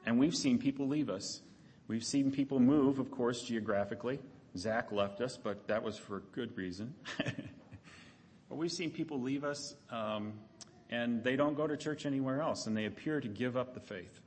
and 0.05 0.19
we've 0.19 0.35
seen 0.35 0.59
people 0.59 0.87
leave 0.87 1.09
us. 1.09 1.41
We've 1.87 2.03
seen 2.03 2.31
people 2.31 2.59
move, 2.59 2.99
of 2.99 3.11
course, 3.11 3.41
geographically. 3.41 4.19
Zach 4.57 4.91
left 4.91 5.21
us, 5.21 5.37
but 5.37 5.67
that 5.67 5.83
was 5.83 5.97
for 5.97 6.21
good 6.33 6.55
reason. 6.57 6.93
but 7.17 8.55
we've 8.57 8.71
seen 8.71 8.91
people 8.91 9.21
leave 9.21 9.43
us, 9.43 9.75
um, 9.89 10.33
and 10.89 11.23
they 11.23 11.35
don't 11.35 11.55
go 11.55 11.67
to 11.67 11.77
church 11.77 12.05
anywhere 12.05 12.41
else, 12.41 12.67
and 12.67 12.75
they 12.75 12.85
appear 12.85 13.19
to 13.19 13.27
give 13.27 13.57
up 13.57 13.73
the 13.73 13.79
faith. 13.79 14.19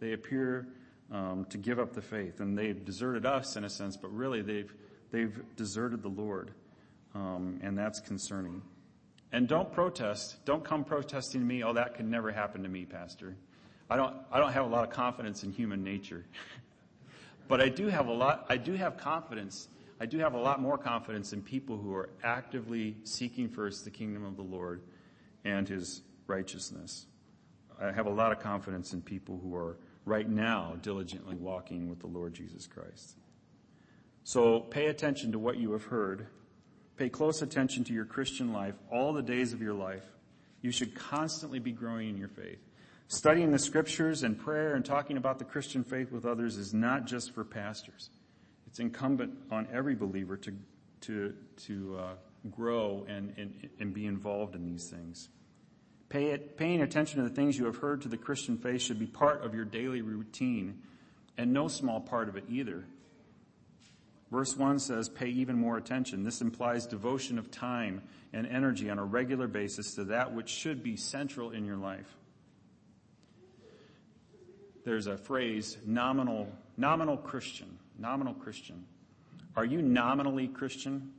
They 0.00 0.12
appear 0.12 0.68
um, 1.10 1.46
to 1.50 1.58
give 1.58 1.78
up 1.78 1.92
the 1.92 2.02
faith, 2.02 2.40
and 2.40 2.56
they've 2.56 2.84
deserted 2.84 3.26
us 3.26 3.56
in 3.56 3.64
a 3.64 3.70
sense, 3.70 3.96
but 3.96 4.12
really 4.12 4.42
they've 4.42 4.72
they've 5.10 5.40
deserted 5.56 6.02
the 6.02 6.08
Lord, 6.08 6.52
um, 7.14 7.60
and 7.62 7.76
that's 7.76 8.00
concerning. 8.00 8.62
And 9.32 9.48
don't 9.48 9.72
protest. 9.72 10.44
Don't 10.44 10.64
come 10.64 10.84
protesting 10.84 11.40
to 11.40 11.46
me. 11.46 11.62
Oh, 11.62 11.72
that 11.72 11.94
could 11.94 12.06
never 12.06 12.30
happen 12.30 12.62
to 12.62 12.68
me, 12.68 12.84
Pastor. 12.84 13.36
I 13.88 13.96
don't, 13.96 14.16
I 14.32 14.38
don't 14.38 14.52
have 14.52 14.64
a 14.64 14.68
lot 14.68 14.84
of 14.84 14.90
confidence 14.90 15.42
in 15.42 15.52
human 15.52 15.84
nature. 15.84 16.24
but 17.48 17.60
I 17.60 17.68
do 17.68 17.88
have 17.88 18.08
a 18.08 18.12
lot, 18.12 18.46
I 18.48 18.56
do 18.56 18.74
have 18.74 18.96
confidence. 18.96 19.68
I 20.00 20.06
do 20.06 20.18
have 20.18 20.34
a 20.34 20.38
lot 20.38 20.60
more 20.60 20.76
confidence 20.76 21.32
in 21.32 21.42
people 21.42 21.78
who 21.78 21.94
are 21.94 22.10
actively 22.22 22.96
seeking 23.04 23.48
first 23.48 23.84
the 23.84 23.90
kingdom 23.90 24.24
of 24.24 24.36
the 24.36 24.42
Lord 24.42 24.82
and 25.46 25.68
his 25.68 26.02
righteousness. 26.26 27.06
I 27.80 27.92
have 27.92 28.06
a 28.06 28.10
lot 28.10 28.32
of 28.32 28.40
confidence 28.40 28.92
in 28.92 29.00
people 29.00 29.38
who 29.42 29.54
are 29.54 29.78
right 30.04 30.28
now 30.28 30.76
diligently 30.82 31.36
walking 31.36 31.88
with 31.88 32.00
the 32.00 32.06
Lord 32.06 32.34
Jesus 32.34 32.66
Christ. 32.66 33.16
So 34.24 34.60
pay 34.60 34.86
attention 34.86 35.32
to 35.32 35.38
what 35.38 35.56
you 35.56 35.72
have 35.72 35.84
heard. 35.84 36.26
Pay 36.96 37.10
close 37.10 37.42
attention 37.42 37.84
to 37.84 37.92
your 37.92 38.06
Christian 38.06 38.52
life 38.52 38.74
all 38.90 39.12
the 39.12 39.22
days 39.22 39.52
of 39.52 39.62
your 39.62 39.74
life. 39.74 40.04
You 40.62 40.72
should 40.72 40.94
constantly 40.94 41.60
be 41.60 41.70
growing 41.70 42.08
in 42.08 42.16
your 42.16 42.28
faith. 42.28 42.58
Studying 43.08 43.52
the 43.52 43.58
scriptures 43.58 44.24
and 44.24 44.36
prayer 44.36 44.74
and 44.74 44.84
talking 44.84 45.16
about 45.16 45.38
the 45.38 45.44
Christian 45.44 45.84
faith 45.84 46.10
with 46.10 46.26
others 46.26 46.56
is 46.56 46.74
not 46.74 47.06
just 47.06 47.32
for 47.32 47.44
pastors. 47.44 48.10
It's 48.66 48.80
incumbent 48.80 49.32
on 49.52 49.68
every 49.72 49.94
believer 49.94 50.36
to, 50.38 50.52
to, 51.02 51.34
to 51.66 51.98
uh, 52.00 52.14
grow 52.50 53.06
and, 53.08 53.32
and, 53.36 53.68
and 53.78 53.94
be 53.94 54.06
involved 54.06 54.56
in 54.56 54.66
these 54.66 54.88
things. 54.88 55.28
Pay 56.08 56.26
it, 56.26 56.56
paying 56.56 56.82
attention 56.82 57.22
to 57.22 57.28
the 57.28 57.34
things 57.34 57.58
you 57.58 57.64
have 57.66 57.76
heard 57.76 58.02
to 58.02 58.08
the 58.08 58.16
Christian 58.16 58.58
faith 58.58 58.82
should 58.82 58.98
be 58.98 59.06
part 59.06 59.44
of 59.44 59.54
your 59.54 59.64
daily 59.64 60.02
routine, 60.02 60.80
and 61.36 61.52
no 61.52 61.68
small 61.68 62.00
part 62.00 62.28
of 62.28 62.36
it 62.36 62.44
either. 62.48 62.84
Verse 64.30 64.56
1 64.56 64.78
says, 64.80 65.08
pay 65.08 65.28
even 65.28 65.56
more 65.56 65.76
attention. 65.76 66.24
This 66.24 66.40
implies 66.40 66.86
devotion 66.86 67.38
of 67.38 67.50
time 67.50 68.02
and 68.32 68.46
energy 68.46 68.90
on 68.90 68.98
a 68.98 69.04
regular 69.04 69.46
basis 69.46 69.94
to 69.94 70.04
that 70.04 70.32
which 70.34 70.48
should 70.48 70.82
be 70.82 70.96
central 70.96 71.50
in 71.50 71.64
your 71.64 71.76
life 71.76 72.16
there's 74.86 75.08
a 75.08 75.18
phrase, 75.18 75.76
nominal, 75.84 76.48
nominal 76.76 77.16
Christian, 77.16 77.76
nominal 77.98 78.32
Christian. 78.32 78.84
Are 79.56 79.64
you 79.64 79.82
nominally 79.82 80.46
Christian? 80.46 81.12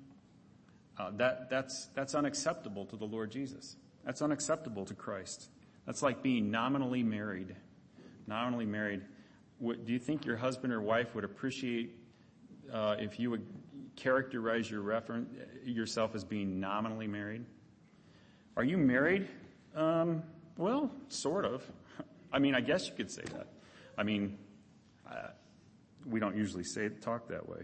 Uh, 0.98 1.12
that, 1.18 1.50
that's, 1.50 1.88
that's 1.94 2.16
unacceptable 2.16 2.86
to 2.86 2.96
the 2.96 3.06
Lord 3.06 3.30
Jesus. 3.30 3.76
That's 4.08 4.22
unacceptable 4.22 4.86
to 4.86 4.94
Christ. 4.94 5.50
That's 5.86 6.02
like 6.02 6.24
being 6.24 6.50
nominally 6.50 7.04
married. 7.04 7.54
Nominally 8.26 8.66
married. 8.66 9.02
What, 9.60 9.86
do 9.86 9.92
you 9.92 10.00
think 10.00 10.26
your 10.26 10.38
husband 10.38 10.72
or 10.72 10.80
wife 10.82 11.14
would 11.14 11.26
appreciate 11.26 11.94
uh, 12.72 12.96
if 13.00 13.20
you 13.20 13.30
would 13.30 13.46
characterize 13.98 14.72
your 14.72 14.82
refer- 14.82 15.26
yourself 15.66 16.16
as 16.16 16.24
being 16.24 16.58
nominally 16.58 17.06
married? 17.06 17.44
Are 18.56 18.64
you 18.64 18.78
married? 18.78 19.28
Um, 19.76 20.24
well, 20.58 20.90
sort 21.10 21.44
of. 21.44 21.70
I 22.32 22.40
mean, 22.40 22.56
I 22.56 22.62
guess 22.62 22.88
you 22.88 22.94
could 22.96 23.12
say 23.12 23.24
that. 23.34 23.48
I 23.98 24.04
mean, 24.04 24.38
uh, 25.06 25.32
we 26.06 26.22
don't 26.22 26.38
usually 26.38 26.64
say 26.64 26.88
talk 26.88 27.28
that 27.28 27.50
way. 27.50 27.64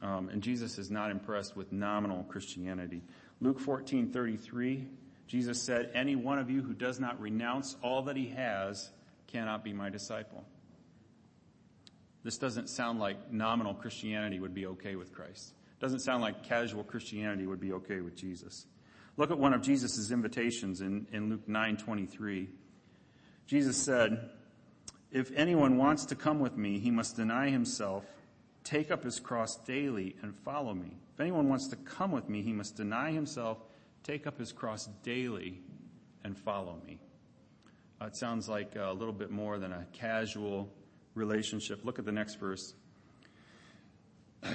Um, 0.00 0.30
and 0.30 0.42
Jesus 0.42 0.78
is 0.78 0.90
not 0.90 1.10
impressed 1.10 1.58
with 1.58 1.72
nominal 1.72 2.24
Christianity. 2.24 3.02
Luke 3.42 3.60
14, 3.60 4.10
33, 4.10 4.86
Jesus 5.26 5.60
said, 5.62 5.90
Any 5.94 6.16
one 6.16 6.38
of 6.38 6.50
you 6.50 6.62
who 6.62 6.72
does 6.74 7.00
not 7.00 7.20
renounce 7.20 7.76
all 7.82 8.02
that 8.02 8.16
he 8.16 8.28
has 8.28 8.90
cannot 9.26 9.64
be 9.64 9.72
my 9.72 9.90
disciple. 9.90 10.44
This 12.22 12.38
doesn't 12.38 12.68
sound 12.68 12.98
like 12.98 13.32
nominal 13.32 13.74
Christianity 13.74 14.40
would 14.40 14.54
be 14.54 14.66
okay 14.66 14.96
with 14.96 15.12
Christ. 15.12 15.52
It 15.78 15.80
doesn't 15.80 16.00
sound 16.00 16.22
like 16.22 16.44
casual 16.44 16.82
Christianity 16.84 17.46
would 17.46 17.60
be 17.60 17.72
okay 17.72 18.00
with 18.00 18.16
Jesus. 18.16 18.66
Look 19.16 19.30
at 19.30 19.38
one 19.38 19.54
of 19.54 19.62
Jesus' 19.62 20.10
invitations 20.10 20.80
in, 20.80 21.06
in 21.12 21.30
Luke 21.30 21.48
9, 21.48 21.76
23. 21.76 22.48
Jesus 23.46 23.76
said, 23.76 24.30
if 25.16 25.30
anyone 25.34 25.78
wants 25.78 26.04
to 26.06 26.14
come 26.14 26.40
with 26.40 26.56
me, 26.56 26.78
he 26.78 26.90
must 26.90 27.16
deny 27.16 27.48
himself, 27.48 28.04
take 28.64 28.90
up 28.90 29.04
his 29.04 29.20
cross 29.20 29.56
daily, 29.64 30.16
and 30.20 30.34
follow 30.44 30.74
me. 30.74 30.98
If 31.14 31.20
anyone 31.20 31.48
wants 31.48 31.68
to 31.68 31.76
come 31.76 32.12
with 32.12 32.28
me, 32.28 32.42
he 32.42 32.52
must 32.52 32.76
deny 32.76 33.12
himself, 33.12 33.58
take 34.06 34.26
up 34.26 34.38
his 34.38 34.52
cross 34.52 34.88
daily, 35.02 35.58
and 36.22 36.38
follow 36.38 36.80
me. 36.86 37.00
Uh, 38.00 38.06
it 38.06 38.16
sounds 38.16 38.48
like 38.48 38.76
a 38.76 38.92
little 38.92 39.12
bit 39.12 39.30
more 39.30 39.58
than 39.58 39.72
a 39.72 39.84
casual 39.92 40.72
relationship. 41.14 41.84
Look 41.84 41.98
at 41.98 42.04
the 42.04 42.12
next 42.12 42.36
verse. 42.36 42.74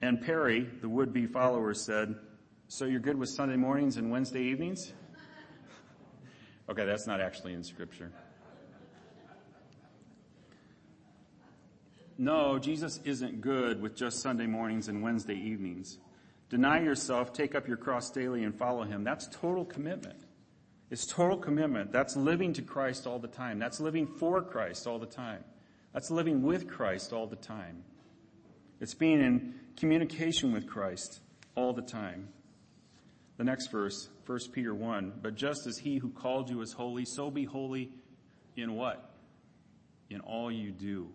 And 0.00 0.20
Perry, 0.20 0.60
the 0.80 0.88
would 0.88 1.12
be 1.12 1.26
follower, 1.26 1.74
said, 1.74 2.14
So 2.68 2.84
you're 2.84 3.00
good 3.00 3.18
with 3.18 3.30
Sunday 3.30 3.56
mornings 3.56 3.96
and 3.96 4.12
Wednesday 4.12 4.42
evenings? 4.42 4.92
okay, 6.70 6.84
that's 6.86 7.04
not 7.04 7.20
actually 7.20 7.54
in 7.54 7.64
Scripture. 7.64 8.12
no, 12.16 12.60
Jesus 12.60 13.00
isn't 13.04 13.40
good 13.40 13.82
with 13.82 13.96
just 13.96 14.20
Sunday 14.20 14.46
mornings 14.46 14.86
and 14.86 15.02
Wednesday 15.02 15.34
evenings. 15.34 15.98
Deny 16.50 16.80
yourself, 16.80 17.32
take 17.32 17.54
up 17.54 17.68
your 17.68 17.76
cross 17.76 18.10
daily, 18.10 18.44
and 18.44 18.56
follow 18.56 18.84
him. 18.84 19.04
That's 19.04 19.28
total 19.28 19.64
commitment. 19.64 20.20
It's 20.90 21.06
total 21.06 21.36
commitment. 21.36 21.92
That's 21.92 22.16
living 22.16 22.54
to 22.54 22.62
Christ 22.62 23.06
all 23.06 23.18
the 23.18 23.28
time. 23.28 23.58
That's 23.58 23.80
living 23.80 24.06
for 24.06 24.40
Christ 24.40 24.86
all 24.86 24.98
the 24.98 25.06
time. 25.06 25.44
That's 25.92 26.10
living 26.10 26.42
with 26.42 26.68
Christ 26.68 27.12
all 27.12 27.26
the 27.26 27.36
time. 27.36 27.84
It's 28.80 28.94
being 28.94 29.20
in 29.20 29.54
communication 29.76 30.52
with 30.52 30.66
Christ 30.66 31.20
all 31.54 31.72
the 31.72 31.82
time. 31.82 32.28
The 33.36 33.44
next 33.44 33.70
verse, 33.70 34.08
1 34.26 34.38
Peter 34.52 34.74
1, 34.74 35.20
but 35.22 35.34
just 35.34 35.66
as 35.66 35.78
he 35.78 35.98
who 35.98 36.10
called 36.10 36.48
you 36.50 36.60
is 36.60 36.72
holy, 36.72 37.04
so 37.04 37.30
be 37.30 37.44
holy 37.44 37.90
in 38.56 38.74
what? 38.74 39.10
In 40.10 40.20
all 40.20 40.50
you 40.50 40.70
do. 40.70 41.10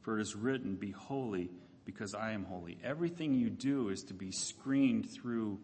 For 0.00 0.18
it 0.18 0.22
is 0.22 0.36
written, 0.36 0.76
be 0.76 0.92
holy 0.92 1.50
because 1.86 2.14
I 2.14 2.32
am 2.32 2.44
holy. 2.44 2.76
Everything 2.84 3.32
you 3.32 3.48
do 3.48 3.88
is 3.88 4.02
to 4.04 4.14
be 4.14 4.30
screened 4.30 5.08
through 5.08 5.58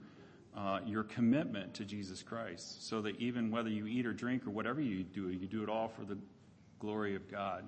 uh, 0.57 0.81
your 0.87 1.03
commitment 1.03 1.75
to 1.75 1.85
Jesus 1.85 2.23
Christ, 2.23 2.89
so 2.89 3.03
that 3.03 3.21
even 3.21 3.51
whether 3.51 3.69
you 3.69 3.87
eat 3.87 4.07
or 4.07 4.13
drink 4.13 4.47
or 4.47 4.51
whatever 4.51 4.81
you 4.81 5.03
do, 5.03 5.29
you 5.31 5.47
do 5.47 5.63
it 5.63 5.69
all 5.69 5.89
for 5.89 6.05
the 6.05 6.17
glory 6.79 7.15
of 7.17 7.31
God. 7.31 7.65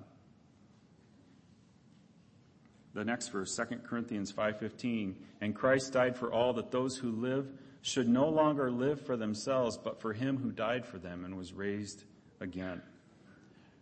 The 2.93 3.03
next 3.03 3.27
verse, 3.27 3.53
2 3.55 3.83
Corinthians 3.83 4.31
5:15, 4.31 5.15
and 5.41 5.53
Christ 5.53 5.93
died 5.93 6.15
for 6.15 6.31
all 6.31 6.53
that 6.53 6.71
those 6.71 6.97
who 6.97 7.11
live 7.11 7.51
should 7.81 8.07
no 8.07 8.29
longer 8.29 8.71
live 8.71 9.01
for 9.01 9.17
themselves, 9.17 9.77
but 9.77 9.99
for 9.99 10.13
him 10.13 10.37
who 10.37 10.51
died 10.51 10.85
for 10.85 10.97
them 10.97 11.25
and 11.25 11.35
was 11.35 11.53
raised 11.53 12.03
again. 12.39 12.81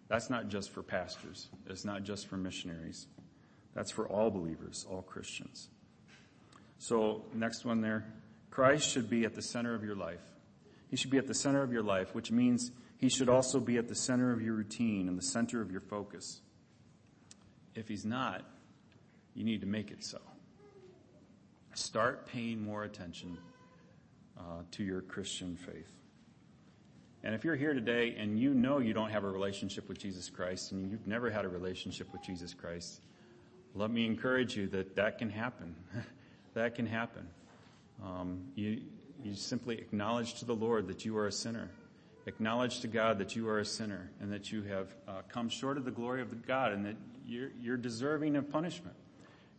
That's 0.08 0.30
not 0.30 0.48
just 0.48 0.72
for 0.72 0.82
pastors. 0.82 1.50
It's 1.68 1.86
not 1.86 2.04
just 2.04 2.28
for 2.28 2.38
missionaries. 2.38 3.08
That's 3.76 3.92
for 3.92 4.08
all 4.08 4.30
believers, 4.30 4.86
all 4.90 5.02
Christians. 5.02 5.70
So, 6.78 7.24
next 7.34 7.66
one 7.66 7.82
there. 7.82 8.06
Christ 8.52 8.90
should 8.90 9.10
be 9.10 9.26
at 9.26 9.36
the 9.36 9.42
center 9.42 9.74
of 9.74 9.84
your 9.84 9.96
life. 9.96 10.22
He 10.90 10.96
should 10.96 11.10
be 11.10 11.18
at 11.18 11.28
the 11.28 11.34
center 11.34 11.64
of 11.64 11.72
your 11.72 11.82
life, 11.82 12.14
which 12.14 12.30
means 12.30 12.72
he 12.98 13.10
should 13.10 13.30
also 13.30 13.60
be 13.60 13.78
at 13.78 13.88
the 13.88 13.96
center 13.96 14.32
of 14.32 14.42
your 14.42 14.54
routine 14.54 15.08
and 15.08 15.18
the 15.18 15.24
center 15.24 15.62
of 15.62 15.72
your 15.72 15.82
focus. 15.82 16.42
If 17.74 17.88
he's 17.88 18.06
not, 18.06 18.44
you 19.34 19.44
need 19.44 19.62
to 19.62 19.68
make 19.68 19.90
it 19.90 20.04
so. 20.04 20.20
Start 21.74 22.28
paying 22.28 22.64
more 22.64 22.84
attention 22.84 23.38
uh, 24.38 24.62
to 24.72 24.84
your 24.84 25.02
Christian 25.02 25.56
faith. 25.56 25.92
And 27.24 27.34
if 27.34 27.44
you're 27.44 27.56
here 27.56 27.74
today 27.74 28.16
and 28.18 28.38
you 28.38 28.54
know 28.54 28.80
you 28.80 28.94
don't 28.94 29.10
have 29.10 29.24
a 29.24 29.30
relationship 29.30 29.88
with 29.88 29.98
Jesus 29.98 30.30
Christ 30.30 30.74
and 30.74 30.92
you've 30.92 31.08
never 31.08 31.32
had 31.32 31.46
a 31.46 31.50
relationship 31.50 32.12
with 32.12 32.22
Jesus 32.22 32.54
Christ, 32.54 33.02
let 33.76 33.92
me 33.92 34.06
encourage 34.06 34.56
you 34.56 34.68
that 34.68 34.96
that 34.96 35.18
can 35.18 35.30
happen. 35.30 35.76
that 36.54 36.76
can 36.76 36.86
happen. 36.86 37.28
Um, 38.04 38.44
you, 38.56 38.82
you 39.24 39.36
simply 39.36 39.78
acknowledge 39.78 40.36
to 40.36 40.46
the 40.46 40.56
Lord 40.56 40.88
that 40.88 41.06
you 41.06 41.18
are 41.18 41.28
a 41.28 41.32
sinner. 41.32 41.70
Acknowledge 42.26 42.82
to 42.82 42.88
God 42.88 43.18
that 43.20 43.36
you 43.36 43.50
are 43.50 43.60
a 43.60 43.66
sinner 43.66 44.12
and 44.22 44.32
that 44.32 44.52
you 44.52 44.64
have 44.64 44.96
uh, 45.08 45.22
come 45.28 45.50
short 45.50 45.78
of 45.78 45.86
the 45.86 45.92
glory 45.92 46.22
of 46.22 46.30
the 46.30 46.36
God 46.36 46.72
and 46.72 46.86
that 46.86 46.96
you're, 47.26 47.52
you're 47.60 47.78
deserving 47.78 48.36
of 48.36 48.50
punishment. 48.50 48.96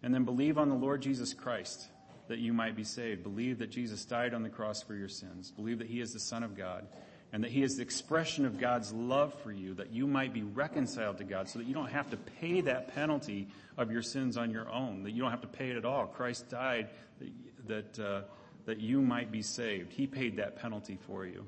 And 0.02 0.14
then 0.14 0.24
believe 0.24 0.58
on 0.58 0.68
the 0.68 0.74
Lord 0.74 1.02
Jesus 1.02 1.34
Christ 1.34 1.88
that 2.28 2.38
you 2.38 2.52
might 2.52 2.76
be 2.76 2.84
saved. 2.84 3.22
Believe 3.22 3.58
that 3.58 3.70
Jesus 3.70 4.04
died 4.04 4.32
on 4.32 4.42
the 4.42 4.48
cross 4.48 4.82
for 4.82 4.94
your 4.94 5.08
sins. 5.08 5.50
Believe 5.50 5.78
that 5.78 5.88
He 5.88 6.00
is 6.00 6.12
the 6.12 6.20
Son 6.20 6.42
of 6.42 6.56
God 6.56 6.86
and 7.34 7.42
that 7.42 7.50
He 7.50 7.64
is 7.64 7.76
the 7.76 7.82
expression 7.82 8.46
of 8.46 8.60
God's 8.60 8.92
love 8.92 9.34
for 9.42 9.50
you, 9.50 9.74
that 9.74 9.92
you 9.92 10.06
might 10.06 10.32
be 10.32 10.44
reconciled 10.44 11.18
to 11.18 11.24
God 11.24 11.48
so 11.48 11.58
that 11.58 11.66
you 11.66 11.74
don't 11.74 11.90
have 11.90 12.08
to 12.10 12.16
pay 12.16 12.60
that 12.60 12.94
penalty 12.94 13.48
of 13.76 13.90
your 13.90 14.02
sins 14.02 14.36
on 14.36 14.52
your 14.52 14.70
own, 14.70 15.02
that 15.02 15.10
you 15.10 15.20
don't 15.20 15.32
have 15.32 15.40
to 15.40 15.48
pay 15.48 15.70
it 15.70 15.76
at 15.76 15.84
all. 15.84 16.06
Christ 16.06 16.48
died 16.48 16.90
that, 17.66 17.98
uh, 17.98 18.20
that 18.66 18.78
you 18.78 19.02
might 19.02 19.32
be 19.32 19.42
saved. 19.42 19.92
He 19.92 20.06
paid 20.06 20.36
that 20.36 20.54
penalty 20.62 20.96
for 21.08 21.26
you. 21.26 21.44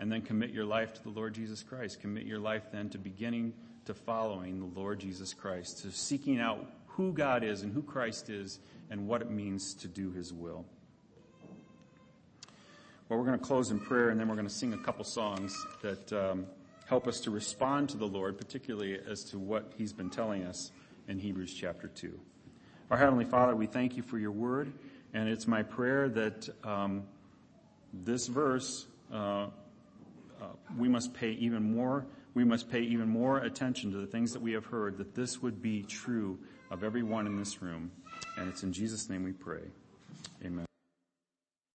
And 0.00 0.10
then 0.10 0.20
commit 0.20 0.50
your 0.50 0.64
life 0.64 0.92
to 0.94 1.02
the 1.04 1.10
Lord 1.10 1.32
Jesus 1.32 1.62
Christ. 1.62 2.00
Commit 2.00 2.26
your 2.26 2.40
life 2.40 2.64
then 2.72 2.90
to 2.90 2.98
beginning 2.98 3.52
to 3.84 3.94
following 3.94 4.58
the 4.58 4.80
Lord 4.80 4.98
Jesus 4.98 5.32
Christ, 5.32 5.82
to 5.82 5.92
seeking 5.92 6.40
out 6.40 6.66
who 6.86 7.12
God 7.12 7.44
is 7.44 7.62
and 7.62 7.72
who 7.72 7.82
Christ 7.84 8.30
is 8.30 8.58
and 8.90 9.06
what 9.06 9.22
it 9.22 9.30
means 9.30 9.74
to 9.74 9.86
do 9.86 10.10
His 10.10 10.32
will. 10.32 10.64
Well, 13.08 13.18
we're 13.18 13.26
going 13.26 13.38
to 13.38 13.44
close 13.44 13.70
in 13.70 13.80
prayer 13.80 14.08
and 14.08 14.18
then 14.18 14.28
we're 14.28 14.34
going 14.34 14.48
to 14.48 14.54
sing 14.54 14.72
a 14.72 14.78
couple 14.78 15.04
songs 15.04 15.54
that 15.82 16.10
um, 16.14 16.46
help 16.86 17.06
us 17.06 17.20
to 17.20 17.30
respond 17.30 17.90
to 17.90 17.98
the 17.98 18.06
Lord, 18.06 18.38
particularly 18.38 18.98
as 18.98 19.24
to 19.24 19.38
what 19.38 19.74
He's 19.76 19.92
been 19.92 20.08
telling 20.08 20.44
us 20.44 20.72
in 21.06 21.18
Hebrews 21.18 21.52
chapter 21.52 21.88
2. 21.88 22.18
Our 22.90 22.96
Heavenly 22.96 23.26
Father, 23.26 23.54
we 23.54 23.66
thank 23.66 23.98
you 23.98 24.02
for 24.02 24.18
your 24.18 24.30
word. 24.30 24.72
And 25.12 25.28
it's 25.28 25.46
my 25.46 25.62
prayer 25.62 26.08
that 26.08 26.48
um, 26.64 27.04
this 27.92 28.26
verse, 28.26 28.86
uh, 29.12 29.16
uh, 29.16 29.48
we 30.78 30.88
must 30.88 31.12
pay 31.12 31.32
even 31.32 31.74
more. 31.74 32.06
We 32.32 32.44
must 32.44 32.70
pay 32.70 32.80
even 32.80 33.10
more 33.10 33.36
attention 33.40 33.92
to 33.92 33.98
the 33.98 34.06
things 34.06 34.32
that 34.32 34.40
we 34.40 34.52
have 34.52 34.64
heard. 34.64 34.96
That 34.96 35.14
this 35.14 35.42
would 35.42 35.60
be 35.60 35.82
true 35.82 36.38
of 36.70 36.82
everyone 36.82 37.26
in 37.26 37.38
this 37.38 37.60
room. 37.60 37.90
And 38.38 38.48
it's 38.48 38.62
in 38.62 38.72
Jesus' 38.72 39.10
name 39.10 39.24
we 39.24 39.32
pray. 39.32 39.60